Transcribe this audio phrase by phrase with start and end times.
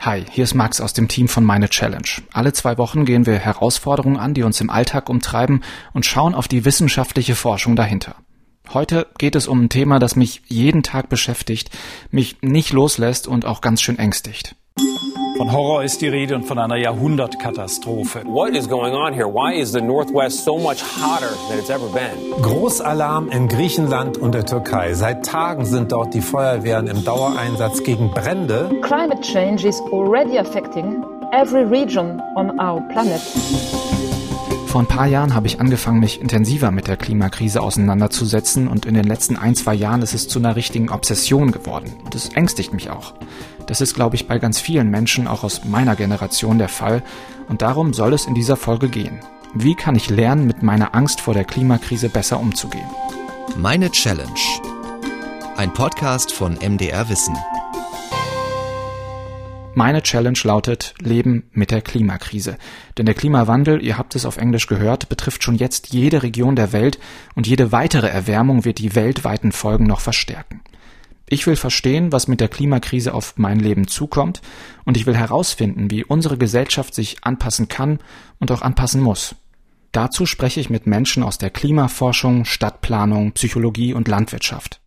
[0.00, 2.08] Hi, hier ist Max aus dem Team von Meine Challenge.
[2.32, 6.48] Alle zwei Wochen gehen wir Herausforderungen an, die uns im Alltag umtreiben und schauen auf
[6.48, 8.16] die wissenschaftliche Forschung dahinter.
[8.72, 11.70] Heute geht es um ein Thema, das mich jeden Tag beschäftigt,
[12.10, 14.56] mich nicht loslässt und auch ganz schön ängstigt.
[15.42, 18.22] Von Horror ist die Rede und von einer Jahrhundertkatastrophe.
[18.26, 19.26] What is going on here?
[19.26, 22.40] Why is the Northwest so much hotter than it's ever been?
[22.42, 24.94] Großalarm in Griechenland und der Türkei.
[24.94, 28.70] Seit Tagen sind dort die Feuerwehren im Dauereinsatz gegen Brände.
[28.82, 33.20] Climate change is already affecting every region on our planet.
[34.72, 38.94] Vor ein paar Jahren habe ich angefangen, mich intensiver mit der Klimakrise auseinanderzusetzen und in
[38.94, 41.92] den letzten ein, zwei Jahren ist es zu einer richtigen Obsession geworden.
[42.04, 43.12] Und es ängstigt mich auch.
[43.66, 47.02] Das ist, glaube ich, bei ganz vielen Menschen, auch aus meiner Generation, der Fall.
[47.48, 49.20] Und darum soll es in dieser Folge gehen.
[49.54, 52.88] Wie kann ich lernen, mit meiner Angst vor der Klimakrise besser umzugehen?
[53.56, 54.30] Meine Challenge.
[55.56, 57.36] Ein Podcast von MDR Wissen.
[59.74, 62.58] Meine Challenge lautet Leben mit der Klimakrise.
[62.98, 66.72] Denn der Klimawandel, ihr habt es auf Englisch gehört, betrifft schon jetzt jede Region der
[66.72, 66.98] Welt
[67.34, 70.60] und jede weitere Erwärmung wird die weltweiten Folgen noch verstärken.
[71.32, 74.42] Ich will verstehen, was mit der Klimakrise auf mein Leben zukommt
[74.84, 78.00] und ich will herausfinden, wie unsere Gesellschaft sich anpassen kann
[78.38, 79.34] und auch anpassen muss.
[79.92, 84.82] Dazu spreche ich mit Menschen aus der Klimaforschung, Stadtplanung, Psychologie und Landwirtschaft.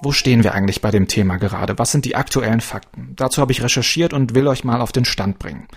[0.00, 1.78] Wo stehen wir eigentlich bei dem Thema gerade?
[1.78, 3.12] Was sind die aktuellen Fakten?
[3.16, 5.68] Dazu habe ich recherchiert und will euch mal auf den Stand bringen.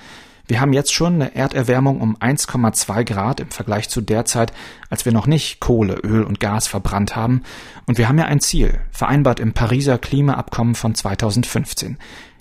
[0.48, 4.54] Wir haben jetzt schon eine Erderwärmung um 1,2 Grad im Vergleich zu der Zeit,
[4.90, 7.44] als wir noch nicht Kohle, Öl und Gas verbrannt haben.
[7.86, 11.98] Und wir haben ja ein Ziel, vereinbart im Pariser Klimaabkommen von 2015.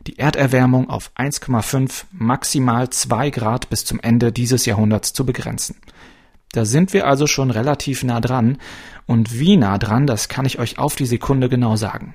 [0.06, 5.74] Die Erderwärmung auf 1,5, maximal 2 Grad bis zum Ende dieses Jahrhunderts zu begrenzen.
[6.52, 8.58] Da sind wir also schon relativ nah dran.
[9.06, 12.12] Und wie nah dran, das kann ich euch auf die Sekunde genau sagen.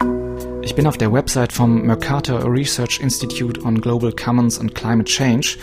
[0.63, 5.57] Ich bin auf der Website vom Mercator Research Institute on Global Commons and Climate Change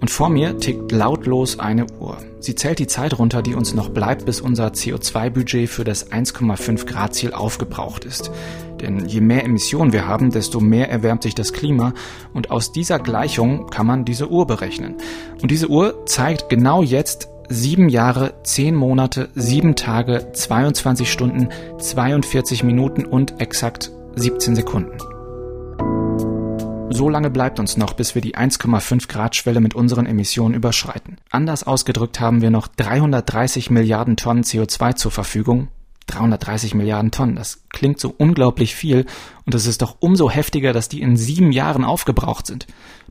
[0.00, 2.16] und vor mir tickt lautlos eine Uhr.
[2.40, 6.86] Sie zählt die Zeit runter, die uns noch bleibt, bis unser CO2-Budget für das 1,5
[6.86, 8.30] Grad Ziel aufgebraucht ist.
[8.80, 11.92] Denn je mehr Emissionen wir haben, desto mehr erwärmt sich das Klima
[12.32, 14.94] und aus dieser Gleichung kann man diese Uhr berechnen.
[15.42, 22.64] Und diese Uhr zeigt genau jetzt sieben Jahre, zehn Monate, sieben Tage, 22 Stunden, 42
[22.64, 24.96] Minuten und exakt 17 Sekunden.
[26.92, 31.16] So lange bleibt uns noch, bis wir die 1,5 Grad Schwelle mit unseren Emissionen überschreiten.
[31.30, 35.68] Anders ausgedrückt haben wir noch 330 Milliarden Tonnen CO2 zur Verfügung.
[36.08, 39.06] 330 Milliarden Tonnen, das klingt so unglaublich viel
[39.46, 42.66] und es ist doch umso heftiger, dass die in sieben Jahren aufgebraucht sind.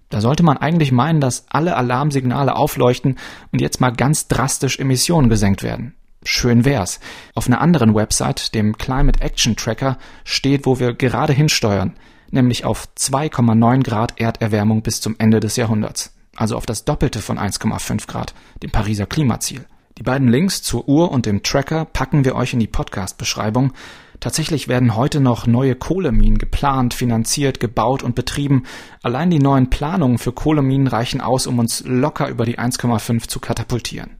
[0.10, 3.18] Da sollte man eigentlich meinen, dass alle Alarmsignale aufleuchten
[3.52, 5.96] und jetzt mal ganz drastisch Emissionen gesenkt werden.
[6.24, 7.00] Schön wär's.
[7.34, 11.96] Auf einer anderen Website, dem Climate Action Tracker, steht, wo wir gerade hinsteuern,
[12.30, 16.13] nämlich auf 2,9 Grad Erderwärmung bis zum Ende des Jahrhunderts.
[16.35, 19.66] Also auf das Doppelte von 1,5 Grad, dem Pariser Klimaziel.
[19.97, 23.74] Die beiden Links zur Uhr und dem Tracker packen wir euch in die Podcast-Beschreibung.
[24.19, 28.63] Tatsächlich werden heute noch neue Kohleminen geplant, finanziert, gebaut und betrieben.
[29.03, 33.40] Allein die neuen Planungen für Kohleminen reichen aus, um uns locker über die 1,5 zu
[33.40, 34.12] katapultieren.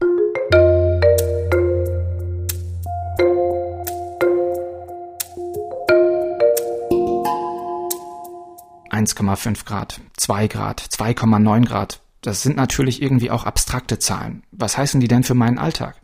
[9.06, 12.00] 1,5 Grad, 2 Grad, 2,9 Grad.
[12.20, 14.42] Das sind natürlich irgendwie auch abstrakte Zahlen.
[14.52, 15.96] Was heißen die denn für meinen Alltag?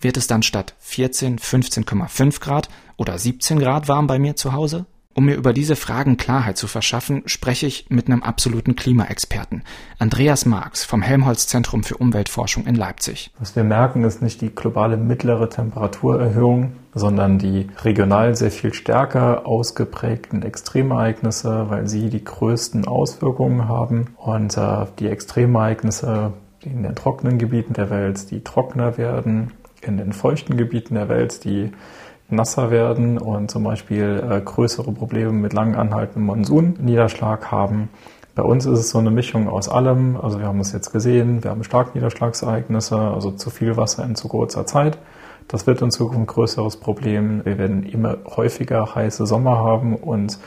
[0.00, 4.86] Wird es dann statt 14, 15,5 Grad oder 17 Grad warm bei mir zu Hause?
[5.20, 9.64] Um mir über diese Fragen Klarheit zu verschaffen, spreche ich mit einem absoluten Klimaexperten,
[9.98, 13.30] Andreas Marx vom Helmholtz Zentrum für Umweltforschung in Leipzig.
[13.38, 19.46] Was wir merken, ist nicht die globale mittlere Temperaturerhöhung, sondern die regional sehr viel stärker
[19.46, 24.14] ausgeprägten Extremereignisse, weil sie die größten Auswirkungen haben.
[24.16, 26.32] Und äh, die Extremereignisse
[26.62, 29.52] in den trockenen Gebieten der Welt, die trockener werden,
[29.82, 31.72] in den feuchten Gebieten der Welt, die
[32.32, 37.88] nasser werden und zum Beispiel äh, größere Probleme mit lang anhaltendem Monsunniederschlag haben.
[38.34, 40.16] Bei uns ist es so eine Mischung aus allem.
[40.16, 44.28] Also wir haben es jetzt gesehen, wir haben Starkniederschlagsereignisse, also zu viel Wasser in zu
[44.28, 44.98] kurzer Zeit.
[45.48, 47.44] Das wird in Zukunft ein größeres Problem.
[47.44, 50.38] Wir werden immer häufiger heiße Sommer haben und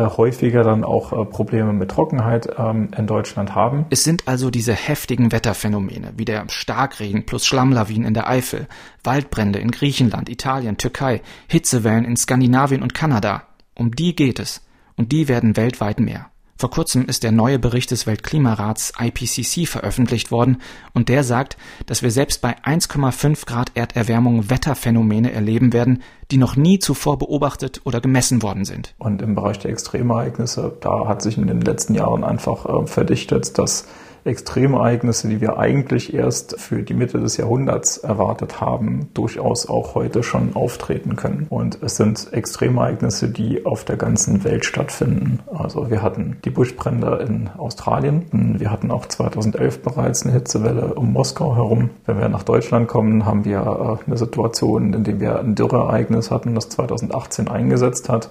[0.00, 3.86] häufiger dann auch äh, Probleme mit Trockenheit ähm, in Deutschland haben.
[3.90, 8.66] Es sind also diese heftigen Wetterphänomene wie der Starkregen plus Schlammlawinen in der Eifel,
[9.02, 13.44] Waldbrände in Griechenland, Italien, Türkei, Hitzewellen in Skandinavien und Kanada.
[13.74, 14.66] Um die geht es.
[14.96, 16.30] Und die werden weltweit mehr.
[16.56, 20.58] Vor kurzem ist der neue Bericht des Weltklimarats IPCC veröffentlicht worden
[20.92, 21.56] und der sagt,
[21.86, 27.80] dass wir selbst bei 1,5 Grad Erderwärmung Wetterphänomene erleben werden, die noch nie zuvor beobachtet
[27.84, 28.94] oder gemessen worden sind.
[28.98, 33.58] Und im Bereich der Extremereignisse, da hat sich in den letzten Jahren einfach äh, verdichtet,
[33.58, 33.88] dass
[34.24, 40.22] Extremereignisse, die wir eigentlich erst für die Mitte des Jahrhunderts erwartet haben, durchaus auch heute
[40.22, 41.46] schon auftreten können.
[41.50, 45.40] Und es sind Extremereignisse, die auf der ganzen Welt stattfinden.
[45.52, 48.24] Also wir hatten die Buschbrände in Australien.
[48.58, 51.90] Wir hatten auch 2011 bereits eine Hitzewelle um Moskau herum.
[52.06, 56.30] Wenn wir nach Deutschland kommen, haben wir äh, eine Situation, in der wir ein Dürreereignis
[56.30, 58.30] hatten, das 2018 eingesetzt hat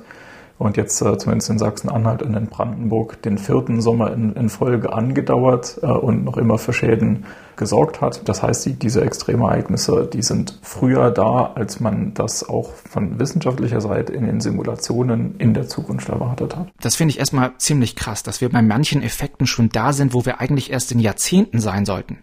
[0.64, 4.94] und jetzt äh, zumindest in Sachsen-Anhalt und in Brandenburg den vierten Sommer in, in Folge
[4.94, 7.26] angedauert äh, und noch immer für Schäden
[7.56, 8.28] gesorgt hat.
[8.28, 13.82] Das heißt, die, diese Extremereignisse, die sind früher da, als man das auch von wissenschaftlicher
[13.82, 16.68] Seite in den Simulationen in der Zukunft erwartet hat.
[16.82, 20.26] Das finde ich erstmal ziemlich krass, dass wir bei manchen Effekten schon da sind, wo
[20.26, 22.20] wir eigentlich erst in Jahrzehnten sein sollten.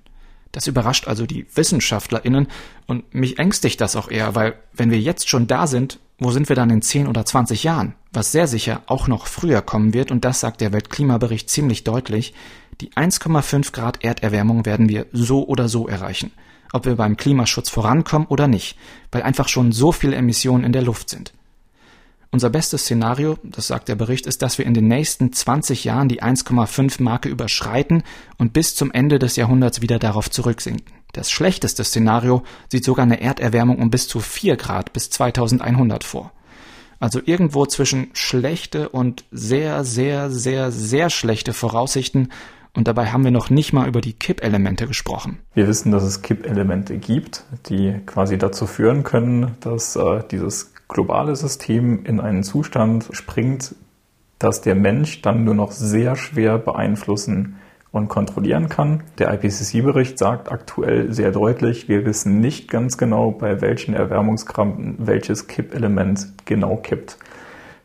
[0.52, 2.48] Das überrascht also die WissenschaftlerInnen
[2.86, 6.48] und mich ängstigt das auch eher, weil wenn wir jetzt schon da sind, wo sind
[6.48, 7.94] wir dann in 10 oder 20 Jahren?
[8.12, 12.34] Was sehr sicher auch noch früher kommen wird, und das sagt der Weltklimabericht ziemlich deutlich,
[12.80, 16.32] die 1,5 Grad Erderwärmung werden wir so oder so erreichen.
[16.72, 18.76] Ob wir beim Klimaschutz vorankommen oder nicht,
[19.12, 21.32] weil einfach schon so viele Emissionen in der Luft sind.
[22.32, 26.08] Unser bestes Szenario, das sagt der Bericht, ist, dass wir in den nächsten 20 Jahren
[26.08, 28.04] die 1,5 Marke überschreiten
[28.38, 30.94] und bis zum Ende des Jahrhunderts wieder darauf zurücksinken.
[31.12, 36.30] Das schlechteste Szenario sieht sogar eine Erderwärmung um bis zu 4 Grad bis 2100 vor.
[37.00, 42.28] Also irgendwo zwischen schlechte und sehr, sehr, sehr, sehr schlechte Voraussichten
[42.74, 45.38] und dabei haben wir noch nicht mal über die Kippelemente gesprochen.
[45.54, 51.34] Wir wissen, dass es Kippelemente gibt, die quasi dazu führen können, dass äh, dieses globale
[51.36, 53.74] System in einen Zustand springt,
[54.38, 57.56] dass der Mensch dann nur noch sehr schwer beeinflussen
[57.92, 59.02] und kontrollieren kann.
[59.18, 65.46] Der IPCC-Bericht sagt aktuell sehr deutlich, wir wissen nicht ganz genau, bei welchen Erwärmungsgraden welches
[65.48, 67.18] Kippelement genau kippt.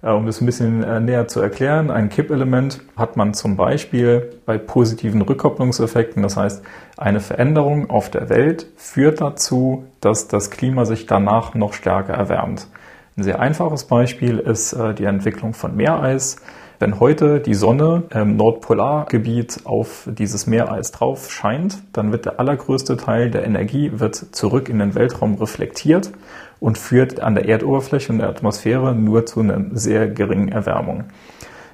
[0.02, 4.40] Äh, um das ein bisschen äh, näher zu erklären, ein Kippelement hat man zum Beispiel
[4.46, 6.22] bei positiven Rückkopplungseffekten.
[6.22, 6.64] Das heißt,
[6.98, 12.68] eine Veränderung auf der Welt führt dazu, dass das Klima sich danach noch stärker erwärmt.
[13.18, 16.36] Ein sehr einfaches Beispiel ist äh, die Entwicklung von Meereis.
[16.80, 22.98] Wenn heute die Sonne im Nordpolargebiet auf dieses Meereis drauf scheint, dann wird der allergrößte
[22.98, 26.12] Teil der Energie wird zurück in den Weltraum reflektiert
[26.60, 31.06] und führt an der Erdoberfläche und der Atmosphäre nur zu einer sehr geringen Erwärmung.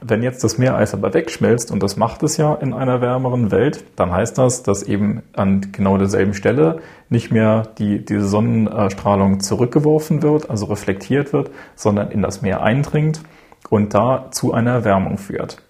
[0.04, 3.84] Wenn jetzt das Meereis aber wegschmilzt, und das macht es ja in einer wärmeren Welt,
[3.96, 10.24] dann heißt das, dass eben an genau derselben Stelle nicht mehr die, diese Sonnenstrahlung zurückgeworfen
[10.24, 13.22] wird, also reflektiert wird, sondern in das Meer eindringt
[13.70, 15.62] und da zu einer Erwärmung führt.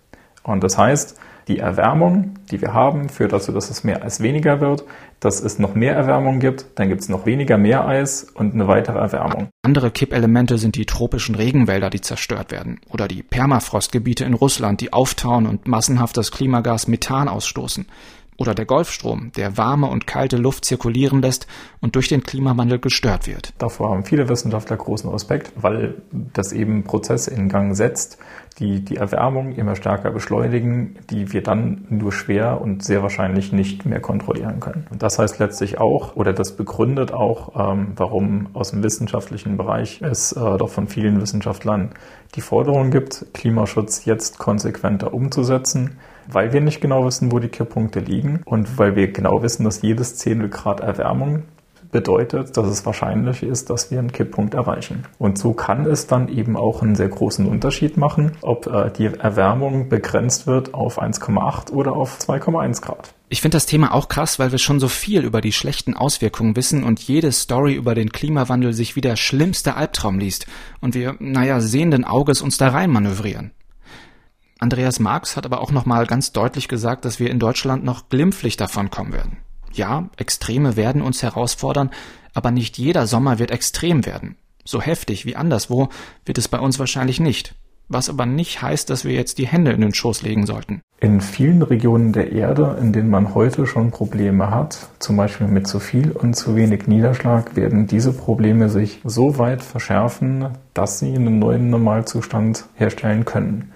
[0.44, 1.20] Und das heißt,
[1.52, 4.86] die Erwärmung, die wir haben, führt dazu, dass das Meereis weniger wird,
[5.20, 9.00] dass es noch mehr Erwärmung gibt, dann gibt es noch weniger Meereis und eine weitere
[9.00, 9.50] Erwärmung.
[9.62, 14.94] Andere Kippelemente sind die tropischen Regenwälder, die zerstört werden, oder die Permafrostgebiete in Russland, die
[14.94, 17.86] auftauen und massenhaft das Klimagas Methan ausstoßen
[18.42, 21.46] oder der Golfstrom, der warme und kalte Luft zirkulieren lässt
[21.80, 23.54] und durch den Klimawandel gestört wird.
[23.60, 28.18] Davor haben viele Wissenschaftler großen Respekt, weil das eben Prozesse in Gang setzt,
[28.62, 33.86] die die Erwärmung immer stärker beschleunigen, die wir dann nur schwer und sehr wahrscheinlich nicht
[33.86, 34.88] mehr kontrollieren können.
[34.90, 40.02] Und das heißt letztlich auch, oder das begründet auch, ähm, warum aus dem wissenschaftlichen Bereich
[40.02, 41.90] es äh, doch von vielen Wissenschaftlern
[42.36, 48.00] die Forderung gibt, Klimaschutz jetzt konsequenter umzusetzen weil wir nicht genau wissen, wo die Kipppunkte
[48.00, 51.44] liegen und weil wir genau wissen, dass jedes Zehntel Grad Erwärmung
[51.92, 55.06] bedeutet, dass es wahrscheinlich ist, dass wir einen Kipppunkt erreichen.
[55.18, 59.06] Und so kann es dann eben auch einen sehr großen Unterschied machen, ob äh, die
[59.06, 63.14] Erwärmung begrenzt wird auf 1,8 oder auf 2,1 Grad.
[63.30, 66.56] Ich finde das Thema auch krass, weil wir schon so viel über die schlechten Auswirkungen
[66.56, 70.48] wissen und jede Story über den Klimawandel sich wie der schlimmste Albtraum liest
[70.82, 73.52] und wir, naja, sehenden Auges uns da rein manövrieren.
[74.60, 78.58] Andreas Marx hat aber auch nochmal ganz deutlich gesagt, dass wir in Deutschland noch glimpflich
[78.58, 79.38] davon kommen werden.
[79.74, 81.92] Ja, Extreme werden uns herausfordern,
[82.34, 84.36] aber nicht jeder Sommer wird extrem werden.
[84.64, 85.90] So heftig wie anderswo
[86.26, 87.56] wird es bei uns wahrscheinlich nicht.
[87.88, 90.82] Was aber nicht heißt, dass wir jetzt die Hände in den Schoß legen sollten.
[91.02, 95.68] In vielen Regionen der Erde, in denen man heute schon Probleme hat, zum Beispiel mit
[95.68, 101.14] zu viel und zu wenig Niederschlag, werden diese Probleme sich so weit verschärfen, dass sie
[101.14, 103.72] einen neuen Normalzustand herstellen können.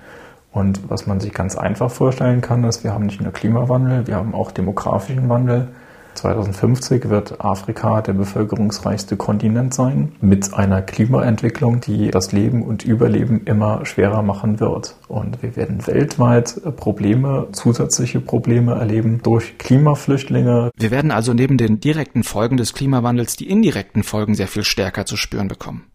[0.51, 4.15] Und was man sich ganz einfach vorstellen kann, ist, wir haben nicht nur Klimawandel, wir
[4.15, 5.67] haben auch demografischen Wandel.
[6.15, 13.43] 2050 wird Afrika der bevölkerungsreichste Kontinent sein, mit einer Klimaentwicklung, die das Leben und Überleben
[13.45, 14.95] immer schwerer machen wird.
[15.07, 20.71] Und wir werden weltweit Probleme, zusätzliche Probleme erleben durch Klimaflüchtlinge.
[20.75, 25.05] Wir werden also neben den direkten Folgen des Klimawandels die indirekten Folgen sehr viel stärker
[25.05, 25.85] zu spüren bekommen.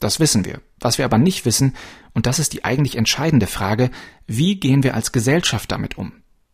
[0.00, 0.60] Das wissen wir.
[0.80, 1.74] Was wir aber nicht wissen,
[2.14, 3.90] und das ist die eigentlich entscheidende Frage,
[4.26, 6.12] wie gehen wir als Gesellschaft damit um?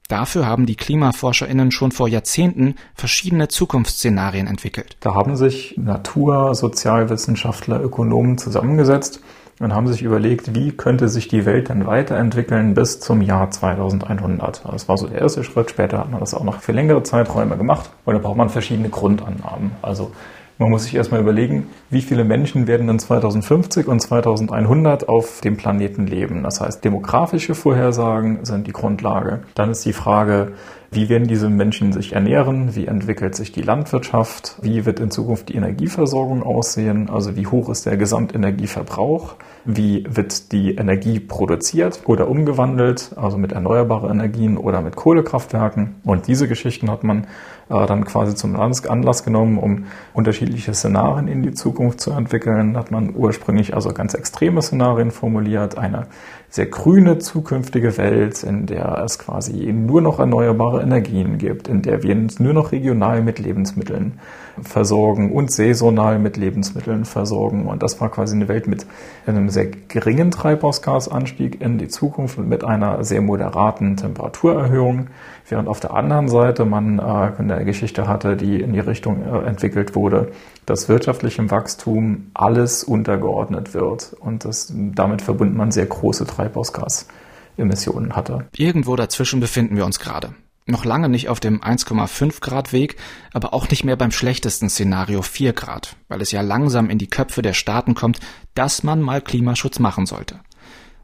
[0.09, 4.97] Dafür haben die KlimaforscherInnen schon vor Jahrzehnten verschiedene Zukunftsszenarien entwickelt.
[5.01, 9.21] Da haben sich Natur-, Sozialwissenschaftler, Ökonomen zusammengesetzt
[9.59, 14.63] und haben sich überlegt, wie könnte sich die Welt denn weiterentwickeln bis zum Jahr 2100.
[14.65, 15.71] Das war so der erste Schritt.
[15.71, 17.91] Später hat man das auch noch für längere Zeiträume gemacht.
[18.05, 19.73] Und da braucht man verschiedene Grundannahmen.
[19.83, 20.13] Also
[20.59, 25.57] man muss sich erstmal überlegen, wie viele Menschen werden dann 2050 und 2100 auf dem
[25.57, 26.43] Planeten leben.
[26.43, 29.41] Das heißt, demografische Vorhersagen sind die Grundlage.
[29.55, 30.53] Dann ist die Frage,
[30.91, 32.75] wie werden diese Menschen sich ernähren?
[32.77, 34.57] Wie entwickelt sich die Landwirtschaft?
[34.63, 37.11] Wie wird in Zukunft die Energieversorgung aussehen?
[37.11, 39.35] Also wie hoch ist der Gesamtenergieverbrauch?
[39.65, 43.11] Wie wird die Energie produziert oder umgewandelt?
[43.17, 45.97] Also mit erneuerbaren Energien oder mit Kohlekraftwerken?
[46.05, 47.27] Und diese Geschichten hat man
[47.69, 52.77] äh, dann quasi zum Anlass genommen, um unterschiedliche Szenarien in die Zukunft zu entwickeln.
[52.77, 56.07] Hat man ursprünglich also ganz extreme Szenarien formuliert, eine
[56.49, 62.03] sehr grüne zukünftige Welt, in der es quasi nur noch erneuerbare Energien gibt, in der
[62.03, 64.19] wir uns nur noch regional mit Lebensmitteln
[64.63, 67.67] versorgen und saisonal mit Lebensmitteln versorgen.
[67.67, 68.87] Und das war quasi eine Welt mit
[69.27, 75.09] einem sehr geringen Treibhausgasanstieg in die Zukunft und mit einer sehr moderaten Temperaturerhöhung,
[75.49, 79.47] während auf der anderen Seite man äh, eine Geschichte hatte, die in die Richtung äh,
[79.47, 80.33] entwickelt wurde,
[80.65, 88.47] dass wirtschaftlichem Wachstum alles untergeordnet wird und das, damit verbunden man sehr große Treibhausgasemissionen hatte.
[88.57, 90.35] Irgendwo dazwischen befinden wir uns gerade.
[90.69, 92.97] Noch lange nicht auf dem 1,5 Grad Weg,
[93.33, 97.07] aber auch nicht mehr beim schlechtesten Szenario 4 Grad, weil es ja langsam in die
[97.07, 98.19] Köpfe der Staaten kommt,
[98.55, 100.41] dass man mal Klimaschutz machen sollte.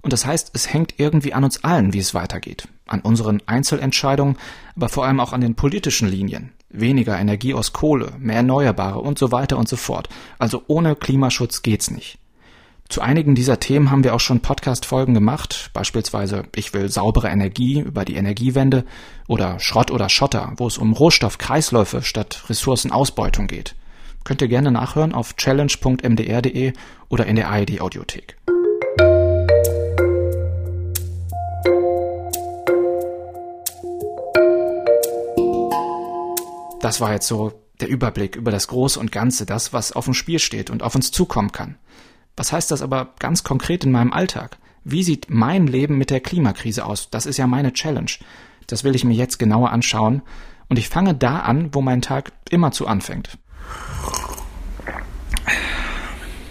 [0.00, 2.66] Und das heißt, es hängt irgendwie an uns allen, wie es weitergeht.
[2.86, 4.36] An unseren Einzelentscheidungen,
[4.74, 6.50] aber vor allem auch an den politischen Linien.
[6.68, 10.08] Weniger Energie aus Kohle, mehr Erneuerbare und so weiter und so fort.
[10.40, 12.18] Also ohne Klimaschutz geht's nicht.
[12.92, 17.80] Zu einigen dieser Themen haben wir auch schon Podcast-Folgen gemacht, beispielsweise Ich will saubere Energie
[17.80, 18.84] über die Energiewende
[19.26, 23.76] oder Schrott oder Schotter, wo es um Rohstoffkreisläufe statt Ressourcenausbeutung geht.
[24.24, 26.74] Könnt ihr gerne nachhören auf challenge.mdr.de
[27.08, 28.36] oder in der AED Audiothek.
[36.82, 40.12] Das war jetzt so der Überblick über das Große und Ganze, das, was auf dem
[40.12, 41.78] Spiel steht und auf uns zukommen kann.
[42.36, 44.58] Was heißt das aber ganz konkret in meinem Alltag?
[44.84, 47.10] Wie sieht mein Leben mit der Klimakrise aus?
[47.10, 48.10] Das ist ja meine Challenge.
[48.66, 50.22] Das will ich mir jetzt genauer anschauen.
[50.68, 53.38] Und ich fange da an, wo mein Tag immer zu anfängt.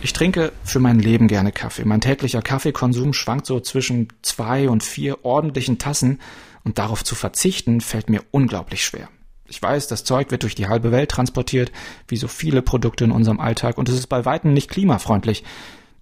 [0.04, 1.86] Ich trinke für mein Leben gerne Kaffee.
[1.86, 6.20] Mein täglicher Kaffeekonsum schwankt so zwischen zwei und vier ordentlichen Tassen
[6.64, 9.10] und darauf zu verzichten fällt mir unglaublich schwer.
[9.52, 11.74] Ich weiß, das Zeug wird durch die halbe Welt transportiert,
[12.08, 15.44] wie so viele Produkte in unserem Alltag, und es ist bei weitem nicht klimafreundlich.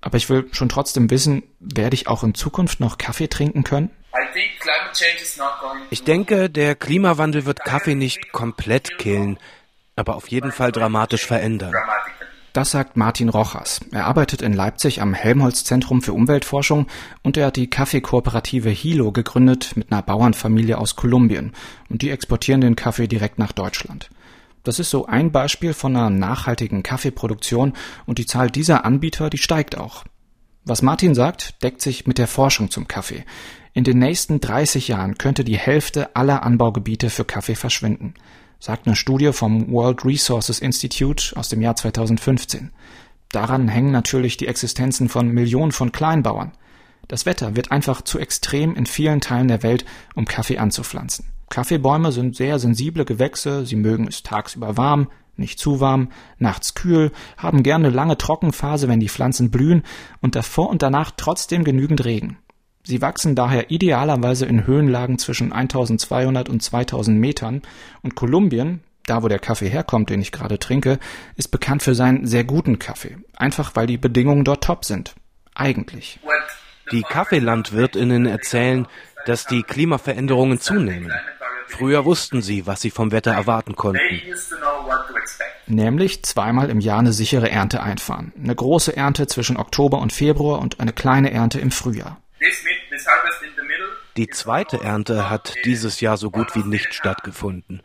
[0.02, 3.90] Aber ich will schon trotzdem wissen, werde ich auch in Zukunft noch Kaffee trinken können?
[5.90, 9.40] Ich denke, der Klimawandel wird Kaffee nicht komplett killen,
[9.96, 11.74] aber auf jeden Fall dramatisch verändern.
[12.54, 13.80] Das sagt Martin Rochas.
[13.92, 16.88] Er arbeitet in Leipzig am Helmholtz-Zentrum für Umweltforschung
[17.22, 21.54] und er hat die Kaffeekooperative Hilo gegründet mit einer Bauernfamilie aus Kolumbien
[21.90, 24.10] und die exportieren den Kaffee direkt nach Deutschland.
[24.64, 27.74] Das ist so ein Beispiel von einer nachhaltigen Kaffeeproduktion
[28.08, 30.04] und die Zahl dieser Anbieter, die steigt auch.
[30.66, 33.26] Was Martin sagt, deckt sich mit der Forschung zum Kaffee.
[33.74, 38.16] In den nächsten 30 Jahren könnte die Hälfte aller Anbaugebiete für Kaffee verschwinden
[38.60, 42.72] sagt eine Studie vom World Resources Institute aus dem Jahr 2015.
[43.32, 46.52] Daran hängen natürlich die Existenzen von Millionen von Kleinbauern.
[47.08, 49.86] Das Wetter wird einfach zu extrem in vielen Teilen der Welt,
[50.16, 51.26] um Kaffee anzupflanzen.
[51.50, 57.12] Kaffeebäume sind sehr sensible Gewächse, sie mögen es tagsüber warm, nicht zu warm, nachts kühl,
[57.38, 59.84] haben gerne lange Trockenphase, wenn die Pflanzen blühen
[60.22, 62.38] und davor und danach trotzdem genügend Regen.
[62.84, 67.62] Sie wachsen daher idealerweise in Höhenlagen zwischen 1200 und 2000 Metern
[68.02, 71.00] und Kolumbien, da wo der Kaffee herkommt, den ich gerade trinke,
[71.36, 73.18] ist bekannt für seinen sehr guten Kaffee.
[73.36, 75.16] Einfach weil die Bedingungen dort top sind.
[75.56, 76.20] Eigentlich.
[76.92, 78.88] Die Kaffeelandwirtinnen erzählen,
[79.26, 81.12] dass die Klimaveränderungen zunehmen.
[81.68, 84.22] Früher wussten sie, was sie vom Wetter erwarten konnten.
[85.68, 88.34] Nämlich zweimal im Jahr eine sichere Ernte einfahren.
[88.42, 92.18] Eine große Ernte zwischen Oktober und Februar und eine kleine Ernte im Frühjahr.
[94.20, 97.82] Die zweite Ernte hat dieses Jahr so gut wie nicht stattgefunden.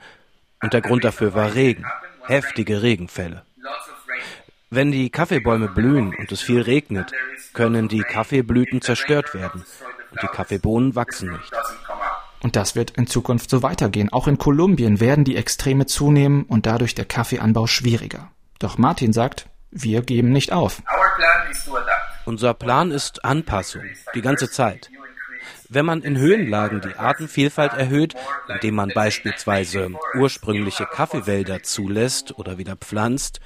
[0.60, 1.86] Und der Grund dafür war Regen,
[2.26, 3.44] heftige Regenfälle.
[4.68, 7.12] Wenn die Kaffeebäume blühen und es viel regnet,
[7.52, 9.64] können die Kaffeeblüten zerstört werden
[10.10, 11.52] und die Kaffeebohnen wachsen nicht.
[12.42, 14.12] Und das wird in Zukunft so weitergehen.
[14.12, 18.32] Auch in Kolumbien werden die Extreme zunehmen und dadurch der Kaffeeanbau schwieriger.
[18.58, 20.82] Doch Martin sagt, wir geben nicht auf.
[22.24, 23.84] Unser Plan ist Anpassung,
[24.16, 24.90] die ganze Zeit.
[25.68, 28.14] Wenn man in Höhenlagen die Artenvielfalt erhöht,
[28.48, 33.40] indem man beispielsweise ursprüngliche Kaffeewälder zulässt oder wieder pflanzt,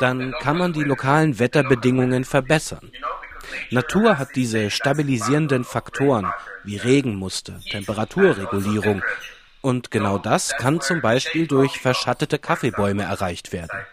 [0.00, 2.90] dann kann man die lokalen Wetterbedingungen verbessern.
[3.70, 6.32] Natur hat diese stabilisierenden Faktoren
[6.64, 9.02] wie Regenmuster, Temperaturregulierung
[9.60, 13.86] und genau das kann zum Beispiel durch verschattete Kaffeebäume erreicht werden.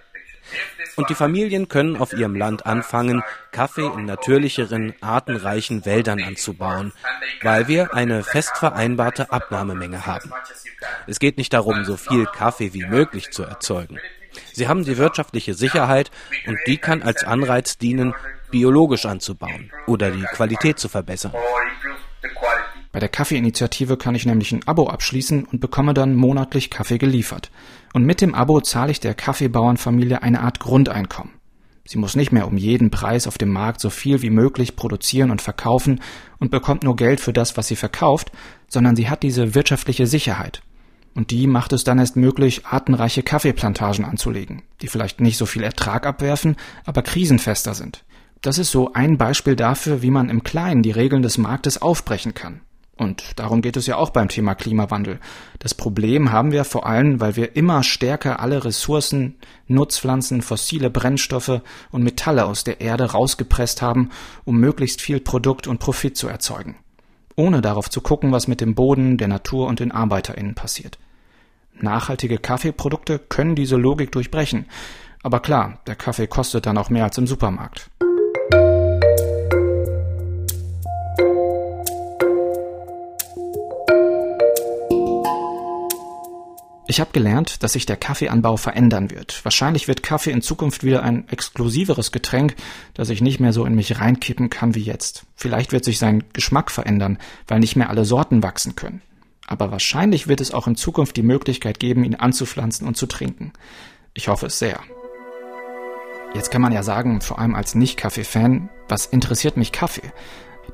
[0.95, 6.93] Und die Familien können auf ihrem Land anfangen, Kaffee in natürlicheren, artenreichen Wäldern anzubauen,
[7.41, 10.31] weil wir eine fest vereinbarte Abnahmemenge haben.
[11.07, 13.99] Es geht nicht darum, so viel Kaffee wie möglich zu erzeugen.
[14.53, 16.11] Sie haben die wirtschaftliche Sicherheit
[16.45, 18.13] und die kann als Anreiz dienen,
[18.51, 21.33] biologisch anzubauen oder die Qualität zu verbessern.
[22.95, 27.51] Bei der Kaffeeinitiative kann ich nämlich ein Abo abschließen und bekomme dann monatlich Kaffee geliefert.
[27.91, 31.33] Und mit dem Abo zahle ich der Kaffeebauernfamilie eine Art Grundeinkommen.
[31.83, 35.29] Sie muss nicht mehr um jeden Preis auf dem Markt so viel wie möglich produzieren
[35.29, 35.99] und verkaufen
[36.39, 38.31] und bekommt nur Geld für das, was sie verkauft,
[38.69, 40.61] sondern sie hat diese wirtschaftliche Sicherheit.
[41.15, 45.63] Und die macht es dann erst möglich, artenreiche Kaffeeplantagen anzulegen, die vielleicht nicht so viel
[45.63, 48.05] Ertrag abwerfen, aber krisenfester sind.
[48.39, 52.33] Das ist so ein Beispiel dafür, wie man im Kleinen die Regeln des Marktes aufbrechen
[52.33, 52.61] kann.
[52.97, 55.19] Und darum geht es ja auch beim Thema Klimawandel.
[55.59, 59.35] Das Problem haben wir vor allem, weil wir immer stärker alle Ressourcen,
[59.67, 61.61] Nutzpflanzen, fossile Brennstoffe
[61.91, 64.11] und Metalle aus der Erde rausgepresst haben,
[64.45, 66.77] um möglichst viel Produkt und Profit zu erzeugen.
[67.35, 70.97] Ohne darauf zu gucken, was mit dem Boden, der Natur und den ArbeiterInnen passiert.
[71.73, 74.67] Nachhaltige Kaffeeprodukte können diese Logik durchbrechen.
[75.21, 77.89] Aber klar, der Kaffee kostet dann auch mehr als im Supermarkt.
[86.87, 89.43] Ich habe gelernt, dass sich der Kaffeeanbau verändern wird.
[89.43, 92.55] Wahrscheinlich wird Kaffee in Zukunft wieder ein exklusiveres Getränk,
[92.93, 95.25] das ich nicht mehr so in mich reinkippen kann wie jetzt.
[95.35, 97.17] Vielleicht wird sich sein Geschmack verändern,
[97.47, 99.01] weil nicht mehr alle Sorten wachsen können.
[99.47, 103.53] Aber wahrscheinlich wird es auch in Zukunft die Möglichkeit geben, ihn anzupflanzen und zu trinken.
[104.13, 104.79] Ich hoffe es sehr.
[106.35, 110.11] Jetzt kann man ja sagen, vor allem als Nicht-Kaffee-Fan, was interessiert mich Kaffee?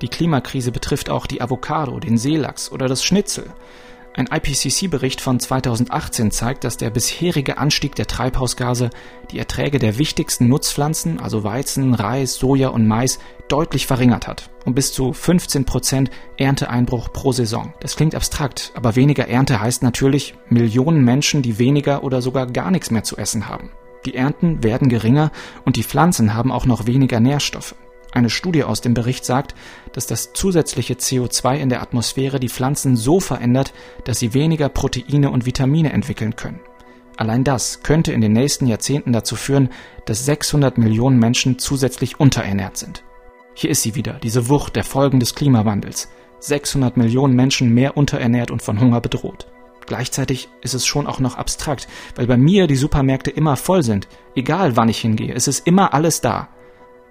[0.01, 3.45] Die Klimakrise betrifft auch die Avocado, den Seelachs oder das Schnitzel.
[4.13, 8.89] Ein IPCC-Bericht von 2018 zeigt, dass der bisherige Anstieg der Treibhausgase
[9.31, 14.49] die Erträge der wichtigsten Nutzpflanzen, also Weizen, Reis, Soja und Mais, deutlich verringert hat.
[14.65, 17.73] Um bis zu 15 Prozent Ernteeinbruch pro Saison.
[17.79, 22.69] Das klingt abstrakt, aber weniger Ernte heißt natürlich Millionen Menschen, die weniger oder sogar gar
[22.69, 23.71] nichts mehr zu essen haben.
[24.05, 25.31] Die Ernten werden geringer
[25.63, 27.75] und die Pflanzen haben auch noch weniger Nährstoffe.
[28.13, 29.55] Eine Studie aus dem Bericht sagt,
[29.93, 35.31] dass das zusätzliche CO2 in der Atmosphäre die Pflanzen so verändert, dass sie weniger Proteine
[35.31, 36.59] und Vitamine entwickeln können.
[37.17, 39.69] Allein das könnte in den nächsten Jahrzehnten dazu führen,
[40.05, 43.03] dass 600 Millionen Menschen zusätzlich unterernährt sind.
[43.53, 46.09] Hier ist sie wieder, diese Wucht der Folgen des Klimawandels.
[46.39, 49.47] 600 Millionen Menschen mehr unterernährt und von Hunger bedroht.
[49.85, 54.07] Gleichzeitig ist es schon auch noch abstrakt, weil bei mir die Supermärkte immer voll sind.
[54.35, 56.49] Egal wann ich hingehe, es ist immer alles da.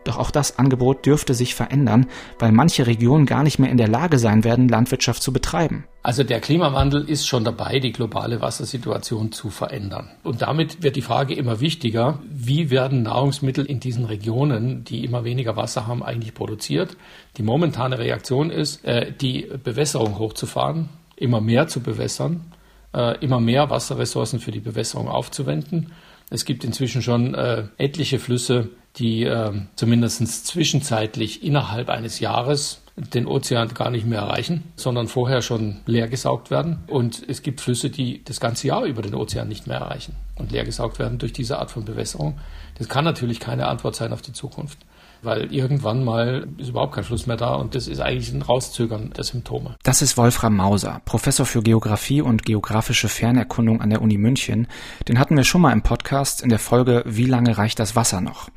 [0.05, 2.07] Doch auch das Angebot dürfte sich verändern,
[2.39, 5.85] weil manche Regionen gar nicht mehr in der Lage sein werden, Landwirtschaft zu betreiben.
[6.03, 10.09] Also der Klimawandel ist schon dabei, die globale Wassersituation zu verändern.
[10.23, 15.25] Und damit wird die Frage immer wichtiger, wie werden Nahrungsmittel in diesen Regionen, die immer
[15.25, 16.97] weniger Wasser haben, eigentlich produziert.
[17.37, 22.47] Die momentane Reaktion ist, äh, die Bewässerung hochzufahren, immer mehr zu bewässern,
[22.95, 25.93] äh, immer mehr Wasserressourcen für die Bewässerung aufzuwenden.
[26.31, 33.27] Es gibt inzwischen schon äh, etliche Flüsse, die äh, zumindest zwischenzeitlich innerhalb eines Jahres den
[33.27, 36.81] Ozean gar nicht mehr erreichen, sondern vorher schon leergesaugt werden.
[36.87, 40.53] Und es gibt Flüsse, die das ganze Jahr über den Ozean nicht mehr erreichen und
[40.53, 42.39] leergesaugt werden durch diese Art von Bewässerung.
[42.79, 44.79] Das kann natürlich keine Antwort sein auf die Zukunft
[45.23, 49.13] weil irgendwann mal ist überhaupt kein Fluss mehr da und das ist eigentlich ein Rauszögern
[49.17, 49.77] der Symptome.
[49.83, 54.67] Das ist Wolfram Mauser, Professor für Geographie und geografische Fernerkundung an der Uni München.
[55.09, 58.21] Den hatten wir schon mal im Podcast in der Folge Wie lange reicht das Wasser
[58.21, 58.49] noch?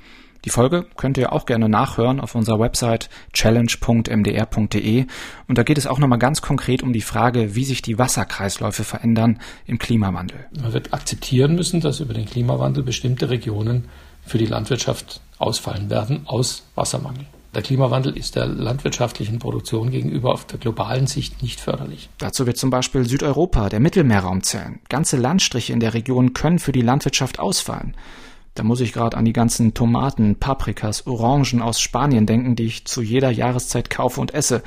[0.46, 5.06] Die Folge könnt ihr auch gerne nachhören auf unserer Website challenge.mdr.de
[5.48, 8.84] und da geht es auch nochmal ganz konkret um die Frage, wie sich die Wasserkreisläufe
[8.84, 10.46] verändern im Klimawandel.
[10.62, 13.86] Man wird akzeptieren müssen, dass über den Klimawandel bestimmte Regionen
[14.26, 17.26] für die Landwirtschaft ausfallen werden aus Wassermangel.
[17.56, 22.10] Der Klimawandel ist der landwirtschaftlichen Produktion gegenüber auf der globalen Sicht nicht förderlich.
[22.18, 24.80] Dazu wird zum Beispiel Südeuropa, der Mittelmeerraum zählen.
[24.90, 27.96] Ganze Landstriche in der Region können für die Landwirtschaft ausfallen.
[28.56, 32.86] Da muss ich gerade an die ganzen Tomaten, Paprikas, Orangen aus Spanien denken, die ich
[32.86, 34.62] zu jeder Jahreszeit kaufe und esse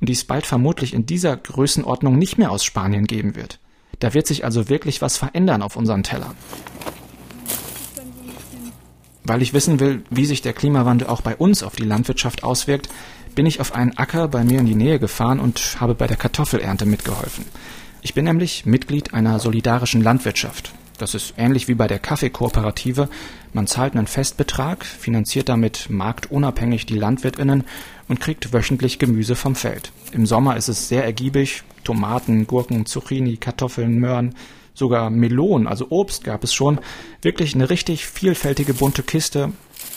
[0.00, 3.58] und die es bald vermutlich in dieser Größenordnung nicht mehr aus Spanien geben wird.
[4.00, 6.34] Da wird sich also wirklich was verändern auf unseren Tellern.
[9.24, 12.88] Weil ich wissen will, wie sich der Klimawandel auch bei uns auf die Landwirtschaft auswirkt,
[13.34, 16.16] bin ich auf einen Acker bei mir in die Nähe gefahren und habe bei der
[16.16, 17.46] Kartoffelernte mitgeholfen.
[18.02, 20.72] Ich bin nämlich Mitglied einer solidarischen Landwirtschaft.
[20.98, 23.08] Das ist ähnlich wie bei der Kaffeekooperative.
[23.52, 27.64] Man zahlt einen Festbetrag, finanziert damit marktunabhängig die Landwirtinnen
[28.08, 29.92] und kriegt wöchentlich Gemüse vom Feld.
[30.12, 31.62] Im Sommer ist es sehr ergiebig.
[31.84, 34.34] Tomaten, Gurken, Zucchini, Kartoffeln, Möhren,
[34.74, 36.78] sogar Melonen, also Obst gab es schon.
[37.20, 39.52] Wirklich eine richtig vielfältige bunte Kiste.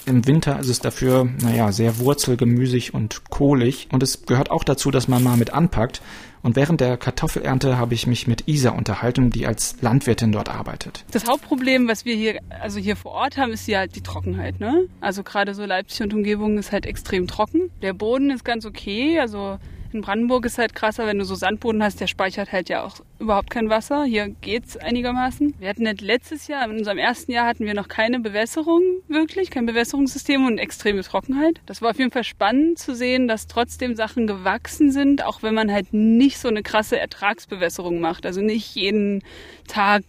[0.07, 3.87] Im Winter ist es dafür, naja, sehr wurzelgemüsig und kohlig.
[3.91, 6.01] Und es gehört auch dazu, dass man mal mit anpackt.
[6.43, 11.03] Und während der Kartoffelernte habe ich mich mit Isa unterhalten, die als Landwirtin dort arbeitet.
[11.09, 14.59] Das Hauptproblem, was wir hier, also hier vor Ort haben, ist ja halt die Trockenheit,
[14.59, 14.87] ne?
[15.01, 17.71] Also gerade so Leipzig und Umgebung ist halt extrem trocken.
[17.81, 19.57] Der Boden ist ganz okay, also
[19.95, 22.99] in Brandenburg ist halt krasser, wenn du so Sandboden hast, der speichert halt ja auch
[23.19, 24.03] überhaupt kein Wasser.
[24.03, 25.55] Hier geht's einigermaßen.
[25.57, 29.49] Wir hatten nicht letztes Jahr, in unserem ersten Jahr hatten wir noch keine Bewässerung wirklich,
[29.49, 31.61] kein Bewässerungssystem und extreme Trockenheit.
[31.65, 35.55] Das war auf jeden Fall spannend zu sehen, dass trotzdem Sachen gewachsen sind, auch wenn
[35.55, 38.25] man halt nicht so eine krasse Ertragsbewässerung macht.
[38.25, 39.23] Also nicht jeden
[39.67, 40.03] Tag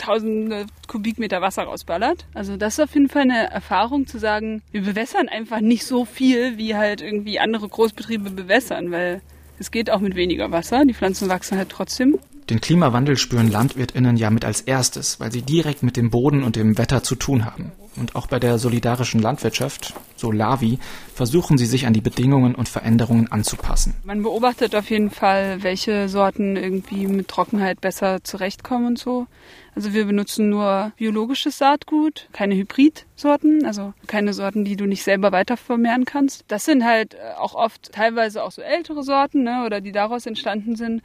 [0.00, 2.26] tausende Kubikmeter Wasser rausballert.
[2.34, 6.04] Also das ist auf jeden Fall eine Erfahrung zu sagen, wir bewässern einfach nicht so
[6.04, 9.20] viel, wie halt irgendwie andere Großbetriebe bewässern, weil
[9.58, 10.84] es geht auch mit weniger Wasser.
[10.84, 12.18] Die Pflanzen wachsen halt trotzdem.
[12.48, 16.56] Den Klimawandel spüren Landwirtinnen ja mit als erstes, weil sie direkt mit dem Boden und
[16.56, 17.70] dem Wetter zu tun haben.
[17.96, 20.78] Und auch bei der solidarischen Landwirtschaft, so LAVI,
[21.14, 23.94] versuchen sie sich an die Bedingungen und Veränderungen anzupassen.
[24.04, 29.26] Man beobachtet auf jeden Fall, welche Sorten irgendwie mit Trockenheit besser zurechtkommen und so.
[29.74, 35.32] Also wir benutzen nur biologisches Saatgut, keine Hybridsorten, also keine Sorten, die du nicht selber
[35.32, 36.44] weiter vermehren kannst.
[36.48, 40.76] Das sind halt auch oft teilweise auch so ältere Sorten ne, oder die daraus entstanden
[40.76, 41.02] sind.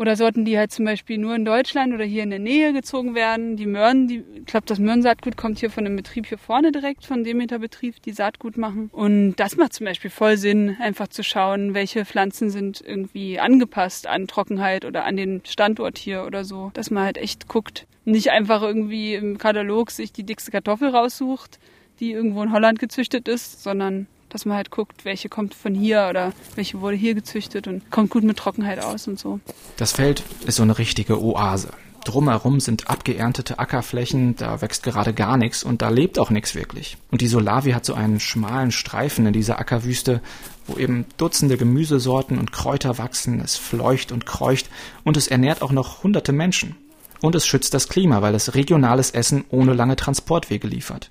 [0.00, 3.14] Oder Sorten, die halt zum Beispiel nur in Deutschland oder hier in der Nähe gezogen
[3.14, 3.58] werden.
[3.58, 7.04] Die Möhren, die, ich glaube, das Möhrensaatgut kommt hier von einem Betrieb hier vorne direkt,
[7.04, 8.88] von Demeter Betrieb, die Saatgut machen.
[8.94, 14.06] Und das macht zum Beispiel voll Sinn, einfach zu schauen, welche Pflanzen sind irgendwie angepasst
[14.06, 16.70] an Trockenheit oder an den Standort hier oder so.
[16.72, 17.86] Dass man halt echt guckt.
[18.06, 21.58] Nicht einfach irgendwie im Katalog sich die dickste Kartoffel raussucht,
[22.00, 26.06] die irgendwo in Holland gezüchtet ist, sondern dass man halt guckt, welche kommt von hier
[26.08, 29.40] oder welche wurde hier gezüchtet und kommt gut mit Trockenheit aus und so.
[29.76, 31.70] Das Feld ist so eine richtige Oase.
[32.04, 36.96] Drumherum sind abgeerntete Ackerflächen, da wächst gerade gar nichts und da lebt auch nichts wirklich.
[37.10, 40.22] Und die Solavi hat so einen schmalen Streifen in dieser Ackerwüste,
[40.66, 44.70] wo eben Dutzende Gemüsesorten und Kräuter wachsen, es fleucht und kreucht
[45.04, 46.76] und es ernährt auch noch hunderte Menschen.
[47.20, 51.10] Und es schützt das Klima, weil es regionales Essen ohne lange Transportwege liefert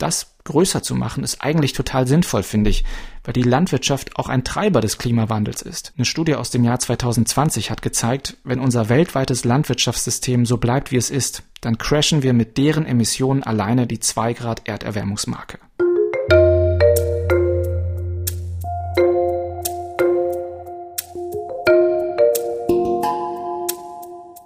[0.00, 2.84] das größer zu machen, ist eigentlich total sinnvoll, finde ich,
[3.24, 5.92] weil die Landwirtschaft auch ein Treiber des Klimawandels ist.
[5.96, 10.96] Eine Studie aus dem Jahr 2020 hat gezeigt, wenn unser weltweites Landwirtschaftssystem so bleibt, wie
[10.96, 15.58] es ist, dann crashen wir mit deren Emissionen alleine die 2 Grad Erderwärmungsmarke.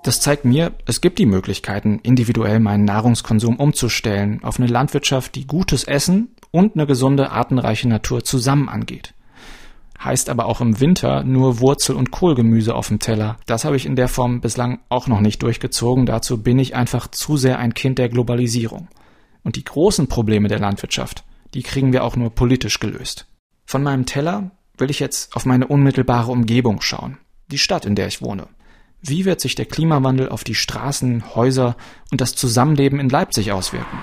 [0.05, 5.47] Das zeigt mir, es gibt die Möglichkeiten, individuell meinen Nahrungskonsum umzustellen auf eine Landwirtschaft, die
[5.47, 9.15] gutes Essen und eine gesunde, artenreiche Natur zusammen angeht.
[9.99, 13.39] Heißt aber auch im Winter nur Wurzel- und Kohlgemüse auf dem Teller.
[13.47, 16.05] Das habe ich in der Form bislang auch noch nicht durchgezogen.
[16.05, 18.89] Dazu bin ich einfach zu sehr ein Kind der Globalisierung.
[19.43, 23.27] Und die großen Probleme der Landwirtschaft, die kriegen wir auch nur politisch gelöst.
[23.65, 27.17] Von meinem Teller will ich jetzt auf meine unmittelbare Umgebung schauen.
[27.51, 28.49] Die Stadt, in der ich wohne.
[29.07, 31.77] Wie wird sich der Klimawandel auf die Straßen, Häuser
[32.11, 33.99] und das Zusammenleben in Leipzig auswirken?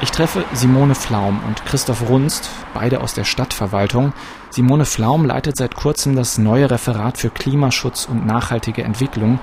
[0.00, 4.14] Ich treffe Simone Flaum und Christoph Runst, beide aus der Stadtverwaltung.
[4.48, 9.38] Simone Flaum leitet seit kurzem das neue Referat für Klimaschutz und nachhaltige Entwicklung.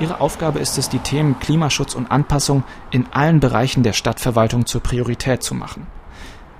[0.00, 4.82] Ihre Aufgabe ist es, die Themen Klimaschutz und Anpassung in allen Bereichen der Stadtverwaltung zur
[4.82, 5.86] Priorität zu machen.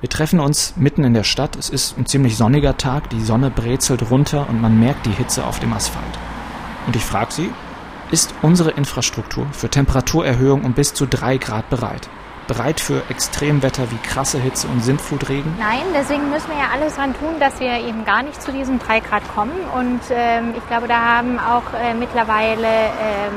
[0.01, 1.57] Wir treffen uns mitten in der Stadt.
[1.57, 5.45] Es ist ein ziemlich sonniger Tag, die Sonne brezelt runter und man merkt die Hitze
[5.45, 6.17] auf dem Asphalt.
[6.87, 7.53] Und ich frage Sie,
[8.13, 12.09] ist unsere Infrastruktur für Temperaturerhöhung um bis zu drei Grad bereit?
[12.47, 15.57] Bereit für Extremwetter wie krasse Hitze und Sintflutregen?
[15.59, 18.79] Nein, deswegen müssen wir ja alles dran tun, dass wir eben gar nicht zu diesen
[18.79, 19.57] drei Grad kommen.
[19.75, 23.35] Und ähm, ich glaube, da haben auch äh, mittlerweile ähm,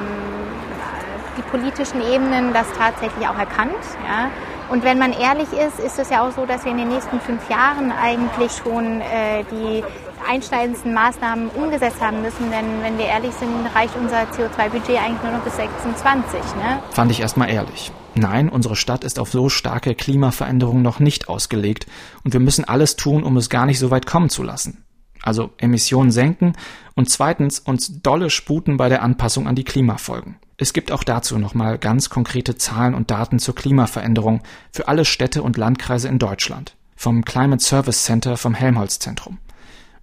[1.38, 3.74] die politischen Ebenen das tatsächlich auch erkannt.
[4.08, 4.30] Ja?
[4.70, 7.20] Und wenn man ehrlich ist, ist es ja auch so, dass wir in den nächsten
[7.20, 9.84] fünf Jahren eigentlich schon äh, die
[10.30, 12.52] einschneidendsten Maßnahmen umgesetzt haben müssen.
[12.52, 16.40] Denn wenn wir ehrlich sind, reicht unser CO2-Budget eigentlich nur noch bis 26.
[16.56, 16.84] Ne?
[16.92, 17.92] Fand ich erstmal ehrlich.
[18.16, 21.88] Nein, unsere Stadt ist auf so starke Klimaveränderungen noch nicht ausgelegt
[22.24, 24.84] und wir müssen alles tun, um es gar nicht so weit kommen zu lassen.
[25.22, 26.54] Also Emissionen senken
[26.96, 30.38] und zweitens uns dolle sputen bei der Anpassung an die Klimafolgen.
[30.58, 35.44] Es gibt auch dazu nochmal ganz konkrete Zahlen und Daten zur Klimaveränderung für alle Städte
[35.44, 36.76] und Landkreise in Deutschland.
[36.96, 39.38] Vom Climate Service Center vom Helmholtz Zentrum.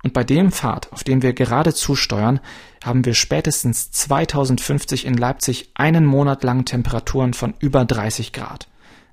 [0.06, 2.38] Und bei dem Pfad, auf dem wir gerade zusteuern,
[2.84, 8.68] haben wir spätestens 2050 in Leipzig einen Monat lang Temperaturen von über 30 Grad.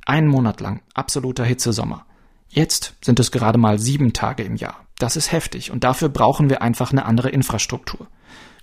[0.05, 2.05] Einen Monat lang absoluter Hitzesommer.
[2.47, 4.85] Jetzt sind es gerade mal sieben Tage im Jahr.
[4.99, 8.05] Das ist heftig und dafür brauchen wir einfach eine andere Infrastruktur.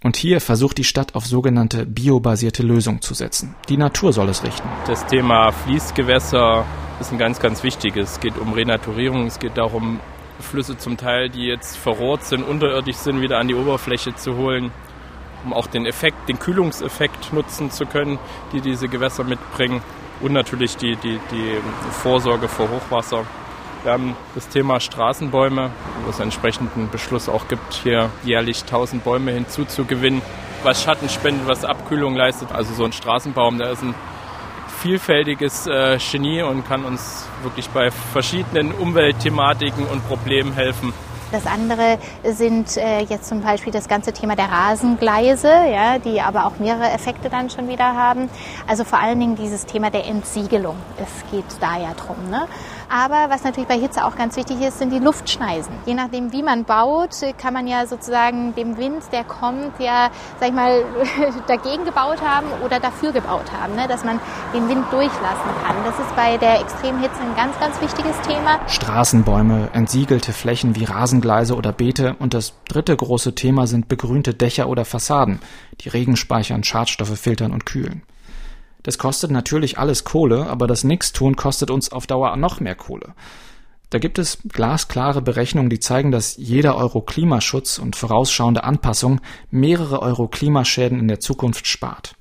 [0.05, 3.57] Und hier versucht die Stadt auf sogenannte biobasierte Lösungen zu setzen.
[3.69, 4.69] Die Natur soll es richten.
[4.87, 6.65] Das Thema Fließgewässer
[7.01, 8.13] ist ein ganz, ganz wichtiges.
[8.13, 9.99] Es geht um Renaturierung, es geht darum,
[10.41, 14.71] Flüsse zum Teil, die jetzt verrohrt sind, unterirdisch sind, wieder an die Oberfläche zu holen,
[15.45, 18.19] um auch den Effekt, den Kühlungseffekt nutzen zu können,
[18.53, 19.83] die diese Gewässer mitbringen
[20.21, 21.57] und natürlich die, die, die
[22.03, 23.25] Vorsorge vor Hochwasser.
[23.83, 25.71] Wir haben das Thema Straßenbäume,
[26.05, 30.21] wo es einen Beschluss auch gibt, hier jährlich 1000 Bäume hinzuzugewinnen,
[30.63, 32.53] was Schatten spendet, was Abkühlung leistet.
[32.53, 33.95] Also so ein Straßenbaum, der ist ein
[34.81, 40.93] vielfältiges äh, Genie und kann uns wirklich bei verschiedenen Umweltthematiken und Problemen helfen.
[41.33, 46.45] Das andere sind äh, jetzt zum Beispiel das ganze Thema der Rasengleise, ja, die aber
[46.45, 48.29] auch mehrere Effekte dann schon wieder haben.
[48.67, 50.75] Also vor allen Dingen dieses Thema der Entsiegelung.
[50.97, 52.31] Es geht da ja drum.
[52.31, 52.49] Ne?
[52.91, 55.73] Aber was natürlich bei Hitze auch ganz wichtig ist, sind die Luftschneisen.
[55.87, 60.49] Je nachdem, wie man baut, kann man ja sozusagen dem Wind, der kommt, ja, sag
[60.49, 60.85] ich mal,
[61.47, 63.87] dagegen gebaut haben oder dafür gebaut haben, ne?
[63.87, 64.19] dass man
[64.53, 65.77] den Wind durchlassen kann.
[65.85, 68.59] Das ist bei der Extremhitze ein ganz, ganz wichtiges Thema.
[68.67, 74.69] Straßenbäume, entsiegelte Flächen wie Rasengleise oder Beete und das dritte große Thema sind begrünte Dächer
[74.69, 75.39] oder Fassaden,
[75.81, 78.03] die Regen speichern, Schadstoffe filtern und kühlen.
[78.83, 83.15] Das kostet natürlich alles Kohle, aber das Nichtstun kostet uns auf Dauer noch mehr Kohle.
[83.91, 90.01] Da gibt es glasklare Berechnungen, die zeigen, dass jeder Euro Klimaschutz und vorausschauende Anpassung mehrere
[90.01, 92.15] Euro Klimaschäden in der Zukunft spart.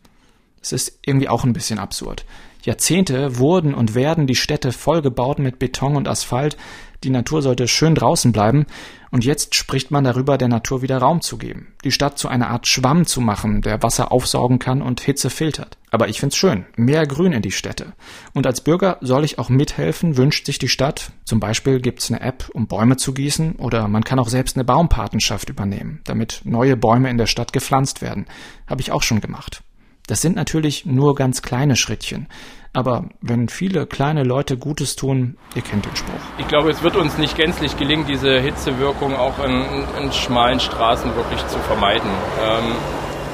[0.61, 2.25] Es ist irgendwie auch ein bisschen absurd.
[2.63, 6.57] Jahrzehnte wurden und werden die Städte vollgebaut mit Beton und Asphalt,
[7.03, 8.65] die Natur sollte schön draußen bleiben,
[9.11, 12.49] und jetzt spricht man darüber, der Natur wieder Raum zu geben, die Stadt zu einer
[12.49, 15.77] Art Schwamm zu machen, der Wasser aufsaugen kann und Hitze filtert.
[15.89, 17.93] Aber ich find's schön, mehr Grün in die Städte.
[18.33, 21.11] Und als Bürger soll ich auch mithelfen, wünscht sich die Stadt.
[21.25, 24.65] Zum Beispiel gibt's eine App, um Bäume zu gießen, oder man kann auch selbst eine
[24.65, 28.27] Baumpatenschaft übernehmen, damit neue Bäume in der Stadt gepflanzt werden.
[28.67, 29.63] Habe ich auch schon gemacht.
[30.09, 32.27] Das sind natürlich nur ganz kleine Schrittchen.
[32.73, 36.19] Aber wenn viele kleine Leute Gutes tun, ihr kennt den Spruch.
[36.39, 39.63] Ich glaube, es wird uns nicht gänzlich gelingen, diese Hitzewirkung auch in,
[40.01, 42.09] in schmalen Straßen wirklich zu vermeiden.
[42.43, 42.75] Ähm,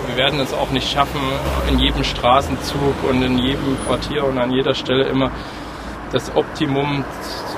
[0.08, 1.22] wir werden es auch nicht schaffen,
[1.70, 5.32] in jedem Straßenzug und in jedem Quartier und an jeder Stelle immer
[6.12, 7.06] das Optimum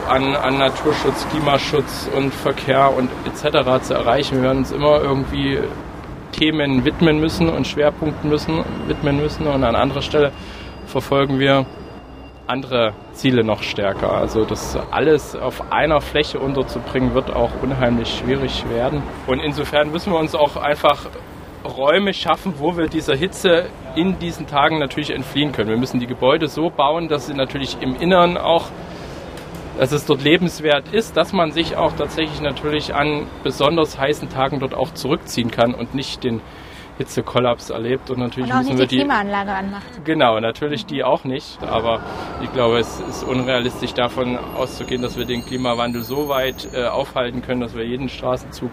[0.07, 3.83] an, an Naturschutz, Klimaschutz und Verkehr und etc.
[3.83, 4.35] zu erreichen.
[4.37, 5.59] Wir werden uns immer irgendwie
[6.37, 10.31] Themen widmen müssen und Schwerpunkten müssen, widmen müssen und an anderer Stelle
[10.85, 11.65] verfolgen wir
[12.45, 14.13] andere Ziele noch stärker.
[14.13, 19.03] Also das alles auf einer Fläche unterzubringen, wird auch unheimlich schwierig werden.
[19.25, 21.07] Und insofern müssen wir uns auch einfach
[21.65, 25.69] Räume schaffen, wo wir dieser Hitze in diesen Tagen natürlich entfliehen können.
[25.69, 28.65] Wir müssen die Gebäude so bauen, dass sie natürlich im Inneren auch
[29.77, 34.59] dass es dort lebenswert ist, dass man sich auch tatsächlich natürlich an besonders heißen Tagen
[34.59, 36.41] dort auch zurückziehen kann und nicht den
[36.97, 40.03] Hitzekollaps erlebt und natürlich und auch müssen nicht wir die Klimaanlage anmacht.
[40.03, 42.01] Genau, natürlich die auch nicht, aber
[42.41, 47.43] ich glaube, es ist unrealistisch davon auszugehen, dass wir den Klimawandel so weit äh, aufhalten
[47.43, 48.71] können, dass wir jeden Straßenzug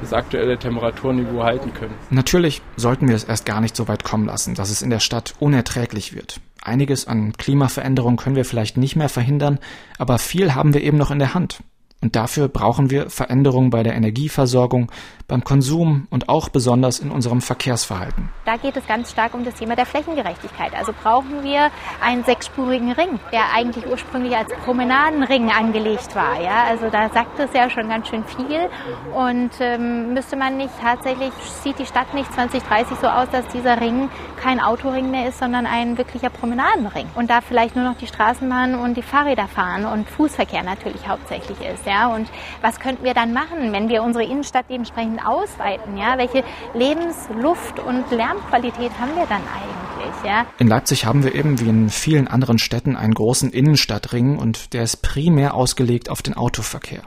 [0.00, 1.94] das aktuelle Temperaturniveau halten können.
[2.10, 5.00] Natürlich sollten wir es erst gar nicht so weit kommen lassen, dass es in der
[5.00, 6.40] Stadt unerträglich wird.
[6.62, 9.58] Einiges an Klimaveränderung können wir vielleicht nicht mehr verhindern,
[9.98, 11.62] aber viel haben wir eben noch in der Hand.
[12.00, 14.92] Und dafür brauchen wir Veränderungen bei der Energieversorgung,
[15.26, 18.28] beim Konsum und auch besonders in unserem Verkehrsverhalten.
[18.44, 20.74] Da geht es ganz stark um das Thema der Flächengerechtigkeit.
[20.74, 26.40] Also brauchen wir einen sechsspurigen Ring, der eigentlich ursprünglich als Promenadenring angelegt war.
[26.40, 26.64] Ja?
[26.68, 28.70] Also da sagt es ja schon ganz schön viel.
[29.12, 31.32] Und ähm, müsste man nicht tatsächlich,
[31.64, 34.08] sieht die Stadt nicht 2030 so aus, dass dieser Ring
[34.40, 37.06] kein Autoring mehr ist, sondern ein wirklicher Promenadenring.
[37.16, 41.60] Und da vielleicht nur noch die Straßenbahn und die Fahrräder fahren und Fußverkehr natürlich hauptsächlich
[41.60, 41.87] ist.
[41.88, 42.14] Ja?
[42.14, 42.28] Und
[42.60, 45.96] was könnten wir dann machen, wenn wir unsere Innenstadt dementsprechend ausweiten?
[45.96, 46.18] Ja?
[46.18, 50.24] Welche Lebens-, Luft- und Lärmqualität haben wir dann eigentlich?
[50.24, 50.46] Ja?
[50.58, 54.82] In Leipzig haben wir eben wie in vielen anderen Städten einen großen Innenstadtring und der
[54.82, 57.02] ist primär ausgelegt auf den Autoverkehr.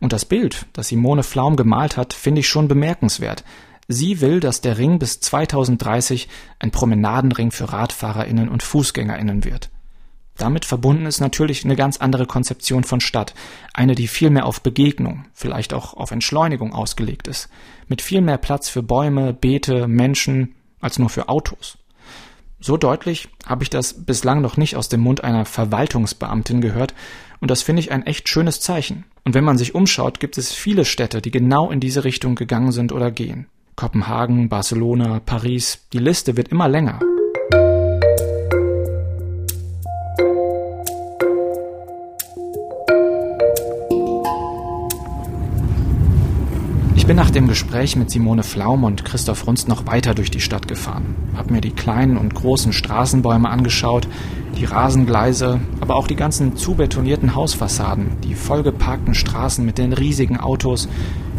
[0.00, 3.44] Und das Bild, das Simone Flaum gemalt hat, finde ich schon bemerkenswert.
[3.88, 9.70] Sie will, dass der Ring bis 2030 ein Promenadenring für Radfahrerinnen und Fußgängerinnen wird.
[10.38, 13.34] Damit verbunden ist natürlich eine ganz andere Konzeption von Stadt,
[13.74, 17.48] eine, die viel mehr auf Begegnung, vielleicht auch auf Entschleunigung ausgelegt ist,
[17.88, 21.76] mit viel mehr Platz für Bäume, Beete, Menschen als nur für Autos.
[22.60, 26.94] So deutlich habe ich das bislang noch nicht aus dem Mund einer Verwaltungsbeamtin gehört,
[27.40, 29.04] und das finde ich ein echt schönes Zeichen.
[29.24, 32.72] Und wenn man sich umschaut, gibt es viele Städte, die genau in diese Richtung gegangen
[32.72, 33.46] sind oder gehen.
[33.76, 36.98] Kopenhagen, Barcelona, Paris, die Liste wird immer länger.
[47.08, 50.68] Bin nach dem Gespräch mit Simone Flaum und Christoph Runst noch weiter durch die Stadt
[50.68, 54.06] gefahren, habe mir die kleinen und großen Straßenbäume angeschaut,
[54.58, 60.86] die Rasengleise, aber auch die ganzen zubetonierten Hausfassaden, die vollgeparkten Straßen mit den riesigen Autos,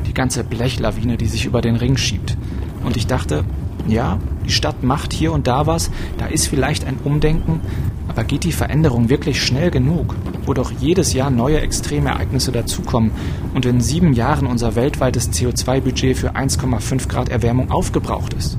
[0.08, 2.36] die ganze Blechlawine, die sich über den Ring schiebt.
[2.84, 3.46] Und ich dachte,
[3.88, 7.62] ja, die Stadt macht hier und da was, da ist vielleicht ein Umdenken,
[8.08, 10.16] aber geht die Veränderung wirklich schnell genug,
[10.50, 13.12] wo doch jedes Jahr neue Extremereignisse dazukommen
[13.54, 18.58] und in sieben Jahren unser weltweites CO2-Budget für 1,5 Grad Erwärmung aufgebraucht ist?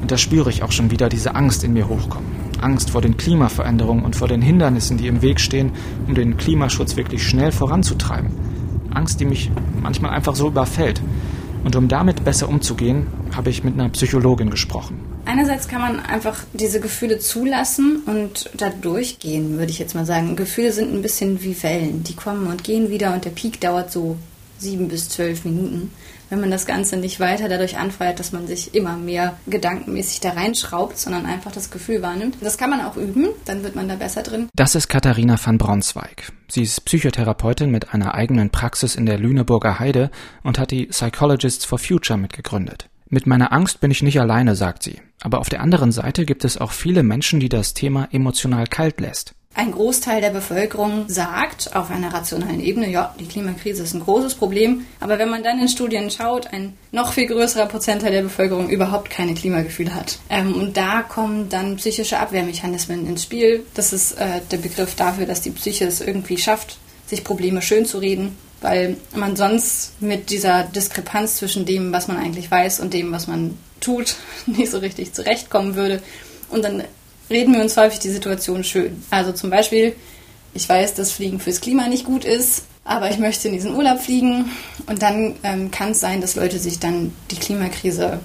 [0.00, 2.30] Und da spüre ich auch schon wieder diese Angst in mir hochkommen.
[2.60, 5.72] Angst vor den Klimaveränderungen und vor den Hindernissen, die im Weg stehen,
[6.06, 8.30] um den Klimaschutz wirklich schnell voranzutreiben.
[8.94, 9.50] Angst, die mich
[9.82, 11.02] manchmal einfach so überfällt.
[11.64, 15.00] Und um damit besser umzugehen, habe ich mit einer Psychologin gesprochen.
[15.36, 20.34] Einerseits kann man einfach diese Gefühle zulassen und da durchgehen, würde ich jetzt mal sagen.
[20.34, 22.02] Gefühle sind ein bisschen wie Wellen.
[22.04, 24.16] Die kommen und gehen wieder und der Peak dauert so
[24.56, 25.90] sieben bis zwölf Minuten.
[26.30, 30.30] Wenn man das Ganze nicht weiter dadurch anfeuert, dass man sich immer mehr gedankenmäßig da
[30.30, 32.38] reinschraubt, sondern einfach das Gefühl wahrnimmt.
[32.40, 34.48] Das kann man auch üben, dann wird man da besser drin.
[34.54, 36.32] Das ist Katharina van Braunzweig.
[36.48, 40.10] Sie ist Psychotherapeutin mit einer eigenen Praxis in der Lüneburger Heide
[40.42, 42.88] und hat die Psychologists for Future mitgegründet.
[43.08, 45.00] Mit meiner Angst bin ich nicht alleine, sagt sie.
[45.20, 49.00] Aber auf der anderen Seite gibt es auch viele Menschen, die das Thema emotional kalt
[49.00, 49.32] lässt.
[49.54, 54.34] Ein Großteil der Bevölkerung sagt auf einer rationalen Ebene, ja, die Klimakrise ist ein großes
[54.34, 54.84] Problem.
[55.00, 59.08] Aber wenn man dann in Studien schaut, ein noch viel größerer Prozentteil der Bevölkerung überhaupt
[59.08, 60.18] keine Klimagefühle hat.
[60.28, 63.64] Ähm, und da kommen dann psychische Abwehrmechanismen ins Spiel.
[63.72, 67.86] Das ist äh, der Begriff dafür, dass die Psyche es irgendwie schafft, sich Probleme schön
[67.86, 72.94] zu reden weil man sonst mit dieser Diskrepanz zwischen dem, was man eigentlich weiß und
[72.94, 74.16] dem, was man tut,
[74.46, 76.02] nicht so richtig zurechtkommen würde.
[76.48, 76.84] Und dann
[77.30, 79.02] reden wir uns häufig die Situation schön.
[79.10, 79.94] Also zum Beispiel,
[80.54, 84.00] ich weiß, dass Fliegen fürs Klima nicht gut ist, aber ich möchte in diesen Urlaub
[84.00, 84.50] fliegen
[84.86, 88.20] und dann ähm, kann es sein, dass Leute sich dann die Klimakrise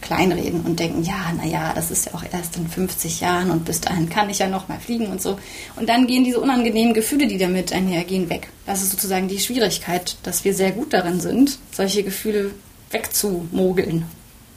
[0.00, 3.80] kleinreden und denken, ja, naja, das ist ja auch erst in 50 Jahren und bis
[3.80, 5.38] dahin kann ich ja noch mal fliegen und so.
[5.76, 8.48] Und dann gehen diese unangenehmen Gefühle, die damit einhergehen, weg.
[8.66, 12.52] Das ist sozusagen die Schwierigkeit, dass wir sehr gut darin sind, solche Gefühle
[12.90, 14.04] wegzumogeln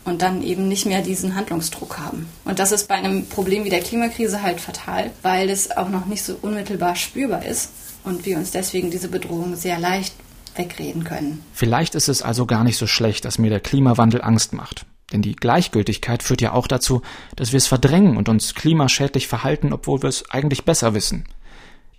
[0.03, 2.27] und dann eben nicht mehr diesen Handlungsdruck haben.
[2.45, 6.05] Und das ist bei einem Problem wie der Klimakrise halt fatal, weil es auch noch
[6.05, 7.69] nicht so unmittelbar spürbar ist
[8.03, 10.13] und wir uns deswegen diese Bedrohung sehr leicht
[10.55, 11.43] wegreden können.
[11.53, 14.85] Vielleicht ist es also gar nicht so schlecht, dass mir der Klimawandel Angst macht.
[15.11, 17.01] Denn die Gleichgültigkeit führt ja auch dazu,
[17.35, 21.25] dass wir es verdrängen und uns klimaschädlich verhalten, obwohl wir es eigentlich besser wissen.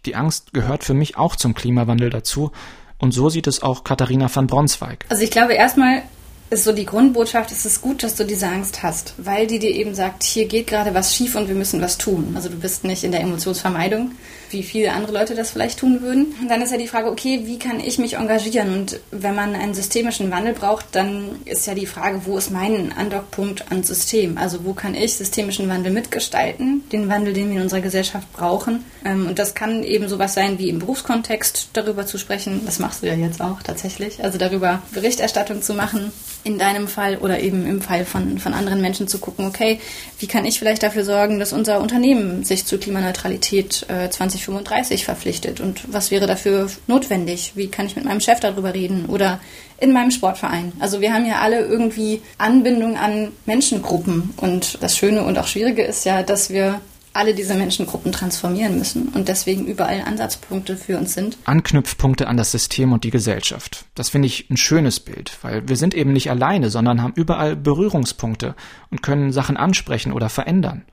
[0.07, 2.53] Die Angst gehört für mich auch zum Klimawandel dazu,
[2.99, 5.07] und so sieht es auch Katharina van Bronsweig.
[5.09, 6.03] Also ich glaube erstmal
[6.51, 9.71] ist so die Grundbotschaft, es ist gut, dass du diese Angst hast, weil die dir
[9.71, 12.35] eben sagt, hier geht gerade was schief und wir müssen was tun.
[12.37, 14.13] Also du bist nicht in der Emotionsvermeidung,
[14.53, 16.35] wie viele andere Leute das vielleicht tun würden.
[16.41, 18.73] Und dann ist ja die Frage, okay, wie kann ich mich engagieren?
[18.73, 22.93] Und wenn man einen systemischen Wandel braucht, dann ist ja die Frage, wo ist mein
[22.93, 24.39] Andockpunkt ans System?
[24.39, 28.85] Also wo kann ich systemischen Wandel mitgestalten, den Wandel, den wir in unserer Gesellschaft brauchen?
[29.05, 32.63] Ähm, und das kann eben sowas sein, wie im Berufskontext darüber zu sprechen.
[32.65, 34.23] Das machst du ja jetzt auch tatsächlich.
[34.23, 36.13] Also darüber Berichterstattung zu machen,
[36.45, 39.79] in deinem Fall oder eben im Fall von, von anderen Menschen zu gucken, okay,
[40.19, 45.05] wie kann ich vielleicht dafür sorgen, dass unser Unternehmen sich zur Klimaneutralität äh, 20 2035
[45.05, 47.53] verpflichtet und was wäre dafür notwendig?
[47.55, 49.41] Wie kann ich mit meinem Chef darüber reden oder
[49.79, 50.73] in meinem Sportverein?
[50.81, 55.83] Also wir haben ja alle irgendwie Anbindung an Menschengruppen und das Schöne und auch Schwierige
[55.83, 56.81] ist ja, dass wir
[57.15, 61.37] alle diese Menschengruppen transformieren müssen und deswegen überall Ansatzpunkte für uns sind.
[61.45, 63.85] Anknüpfpunkte an das System und die Gesellschaft.
[63.95, 67.57] Das finde ich ein schönes Bild, weil wir sind eben nicht alleine, sondern haben überall
[67.57, 68.55] Berührungspunkte
[68.91, 70.85] und können Sachen ansprechen oder verändern.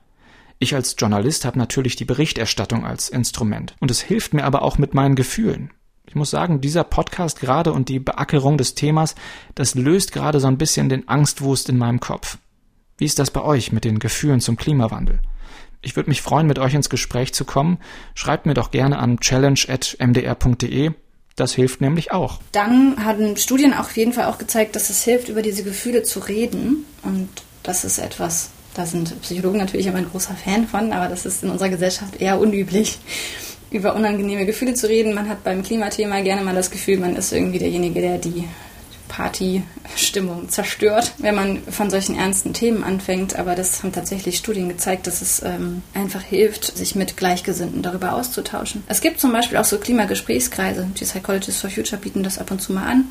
[0.62, 3.74] Ich als Journalist habe natürlich die Berichterstattung als Instrument.
[3.80, 5.70] Und es hilft mir aber auch mit meinen Gefühlen.
[6.06, 9.14] Ich muss sagen, dieser Podcast gerade und die Beackerung des Themas,
[9.54, 12.36] das löst gerade so ein bisschen den Angstwust in meinem Kopf.
[12.98, 15.20] Wie ist das bei euch mit den Gefühlen zum Klimawandel?
[15.80, 17.78] Ich würde mich freuen, mit euch ins Gespräch zu kommen.
[18.14, 20.90] Schreibt mir doch gerne an challenge.mdr.de.
[21.36, 22.38] Das hilft nämlich auch.
[22.52, 26.20] Dann haben Studien auf jeden Fall auch gezeigt, dass es hilft, über diese Gefühle zu
[26.20, 26.84] reden.
[27.02, 27.30] Und
[27.62, 28.50] das ist etwas,
[28.80, 32.16] da sind Psychologen natürlich immer ein großer Fan von, aber das ist in unserer Gesellschaft
[32.18, 32.98] eher unüblich
[33.70, 35.12] über unangenehme Gefühle zu reden.
[35.12, 38.48] Man hat beim Klimathema gerne mal das Gefühl, man ist irgendwie derjenige, der die
[39.08, 43.36] Partystimmung zerstört, wenn man von solchen ernsten Themen anfängt.
[43.38, 48.14] Aber das haben tatsächlich Studien gezeigt, dass es ähm, einfach hilft, sich mit Gleichgesinnten darüber
[48.14, 48.82] auszutauschen.
[48.88, 50.88] Es gibt zum Beispiel auch so Klimagesprächskreise.
[50.98, 53.04] Die Psychologists for Future bieten das ab und zu mal an,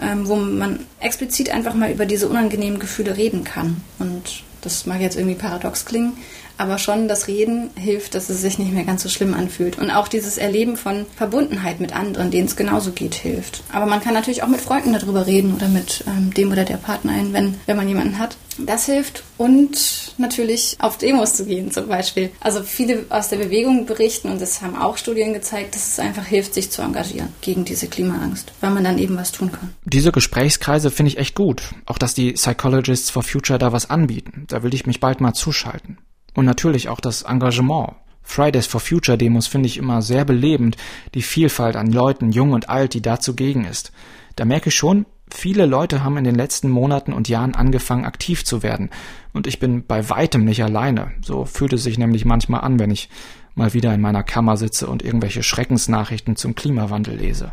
[0.00, 3.82] ähm, wo man explizit einfach mal über diese unangenehmen Gefühle reden kann.
[3.98, 6.16] Und das mag jetzt irgendwie paradox klingen,
[6.58, 9.78] aber schon das Reden hilft, dass es sich nicht mehr ganz so schlimm anfühlt.
[9.78, 13.62] Und auch dieses Erleben von Verbundenheit mit anderen, denen es genauso geht, hilft.
[13.72, 16.76] Aber man kann natürlich auch mit Freunden darüber reden oder mit ähm, dem oder der
[16.76, 18.36] Partnerin, wenn, wenn man jemanden hat.
[18.58, 22.30] Das hilft und natürlich auf Demos zu gehen zum Beispiel.
[22.40, 26.24] Also viele aus der Bewegung berichten und das haben auch Studien gezeigt, dass es einfach
[26.24, 29.70] hilft, sich zu engagieren gegen diese Klimaangst, weil man dann eben was tun kann.
[29.84, 31.62] Diese Gesprächskreise finde ich echt gut.
[31.86, 34.44] Auch dass die Psychologists for Future da was anbieten.
[34.48, 35.98] Da will ich mich bald mal zuschalten.
[36.38, 37.94] Und natürlich auch das Engagement.
[38.22, 40.76] Fridays for Future Demos finde ich immer sehr belebend,
[41.14, 43.90] die Vielfalt an Leuten, jung und alt, die da zugegen ist.
[44.36, 48.44] Da merke ich schon, viele Leute haben in den letzten Monaten und Jahren angefangen, aktiv
[48.44, 48.90] zu werden.
[49.32, 51.10] Und ich bin bei weitem nicht alleine.
[51.22, 53.08] So fühlt es sich nämlich manchmal an, wenn ich
[53.56, 57.50] mal wieder in meiner Kammer sitze und irgendwelche Schreckensnachrichten zum Klimawandel lese.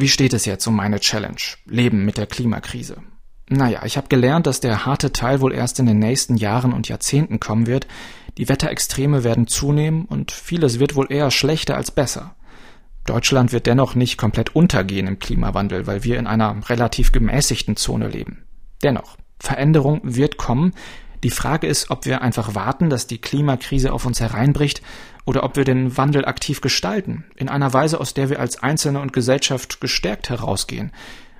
[0.00, 1.42] Wie steht es jetzt um meine Challenge?
[1.66, 2.98] Leben mit der Klimakrise.
[3.48, 6.86] Naja, ich habe gelernt, dass der harte Teil wohl erst in den nächsten Jahren und
[6.86, 7.88] Jahrzehnten kommen wird.
[8.36, 12.36] Die Wetterextreme werden zunehmen und vieles wird wohl eher schlechter als besser.
[13.06, 18.06] Deutschland wird dennoch nicht komplett untergehen im Klimawandel, weil wir in einer relativ gemäßigten Zone
[18.06, 18.44] leben.
[18.84, 20.74] Dennoch, Veränderung wird kommen,
[21.22, 24.82] die Frage ist, ob wir einfach warten, dass die Klimakrise auf uns hereinbricht,
[25.24, 29.00] oder ob wir den Wandel aktiv gestalten, in einer Weise, aus der wir als Einzelne
[29.00, 30.90] und Gesellschaft gestärkt herausgehen,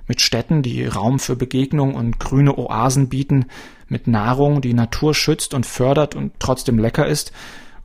[0.07, 3.45] mit Städten, die Raum für Begegnung und grüne Oasen bieten,
[3.87, 7.31] mit Nahrung, die Natur schützt und fördert und trotzdem lecker ist,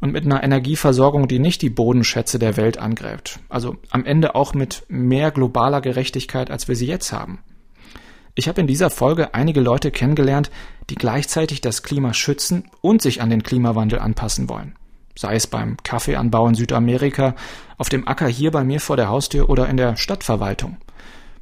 [0.01, 3.39] und mit einer Energieversorgung, die nicht die Bodenschätze der Welt angräbt.
[3.49, 7.39] Also am Ende auch mit mehr globaler Gerechtigkeit, als wir sie jetzt haben.
[8.37, 10.51] Ich habe in dieser Folge einige Leute kennengelernt,
[10.91, 14.75] die gleichzeitig das Klima schützen und sich an den Klimawandel anpassen wollen.
[15.17, 17.37] Sei es beim Kaffeeanbau in Südamerika,
[17.79, 20.79] auf dem Acker hier bei mir vor der Haustür oder in der Stadtverwaltung.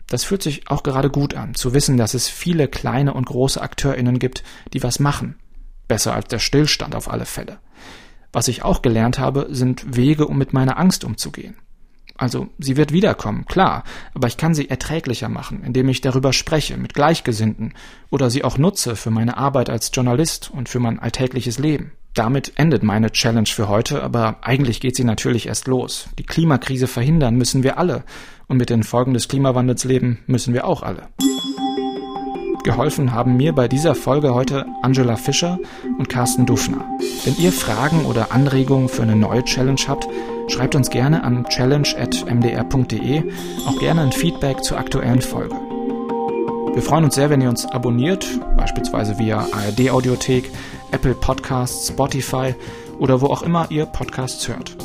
[0.08, 3.62] Das fühlt sich auch gerade gut an, zu wissen, dass es viele kleine und große
[3.62, 5.36] AkteurInnen gibt, die was machen.
[5.88, 7.58] Besser als der Stillstand auf alle Fälle.
[8.34, 11.56] Was ich auch gelernt habe, sind Wege, um mit meiner Angst umzugehen.
[12.22, 13.82] Also sie wird wiederkommen, klar,
[14.14, 17.74] aber ich kann sie erträglicher machen, indem ich darüber spreche mit Gleichgesinnten
[18.10, 21.90] oder sie auch nutze für meine Arbeit als Journalist und für mein alltägliches Leben.
[22.14, 26.10] Damit endet meine Challenge für heute, aber eigentlich geht sie natürlich erst los.
[26.16, 28.04] Die Klimakrise verhindern müssen wir alle
[28.46, 31.08] und mit den Folgen des Klimawandels leben müssen wir auch alle.
[32.64, 35.58] Geholfen haben mir bei dieser Folge heute Angela Fischer
[35.98, 36.84] und Carsten Dufner.
[37.24, 40.06] Wenn ihr Fragen oder Anregungen für eine neue Challenge habt,
[40.46, 43.22] schreibt uns gerne an challenge.mdr.de,
[43.66, 45.56] auch gerne ein Feedback zur aktuellen Folge.
[46.74, 50.50] Wir freuen uns sehr, wenn ihr uns abonniert, beispielsweise via ARD Audiothek,
[50.92, 52.54] Apple Podcasts, Spotify
[53.02, 54.76] oder wo auch immer ihr Podcasts hört.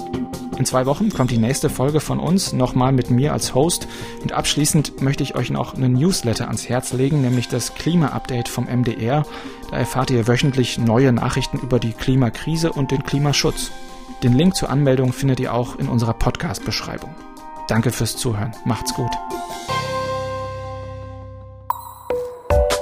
[0.58, 3.88] In zwei Wochen kommt die nächste Folge von uns, nochmal mit mir als Host.
[4.24, 8.66] Und abschließend möchte ich euch noch einen Newsletter ans Herz legen, nämlich das Klima-Update vom
[8.66, 9.24] MDR.
[9.70, 13.70] Da erfahrt ihr wöchentlich neue Nachrichten über die Klimakrise und den Klimaschutz.
[14.24, 17.14] Den Link zur Anmeldung findet ihr auch in unserer Podcast-Beschreibung.
[17.68, 18.52] Danke fürs Zuhören.
[18.66, 19.12] Macht's gut.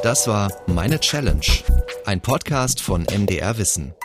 [0.02, 1.46] Das war Meine Challenge,
[2.06, 3.96] ein Podcast von MDR Wissen.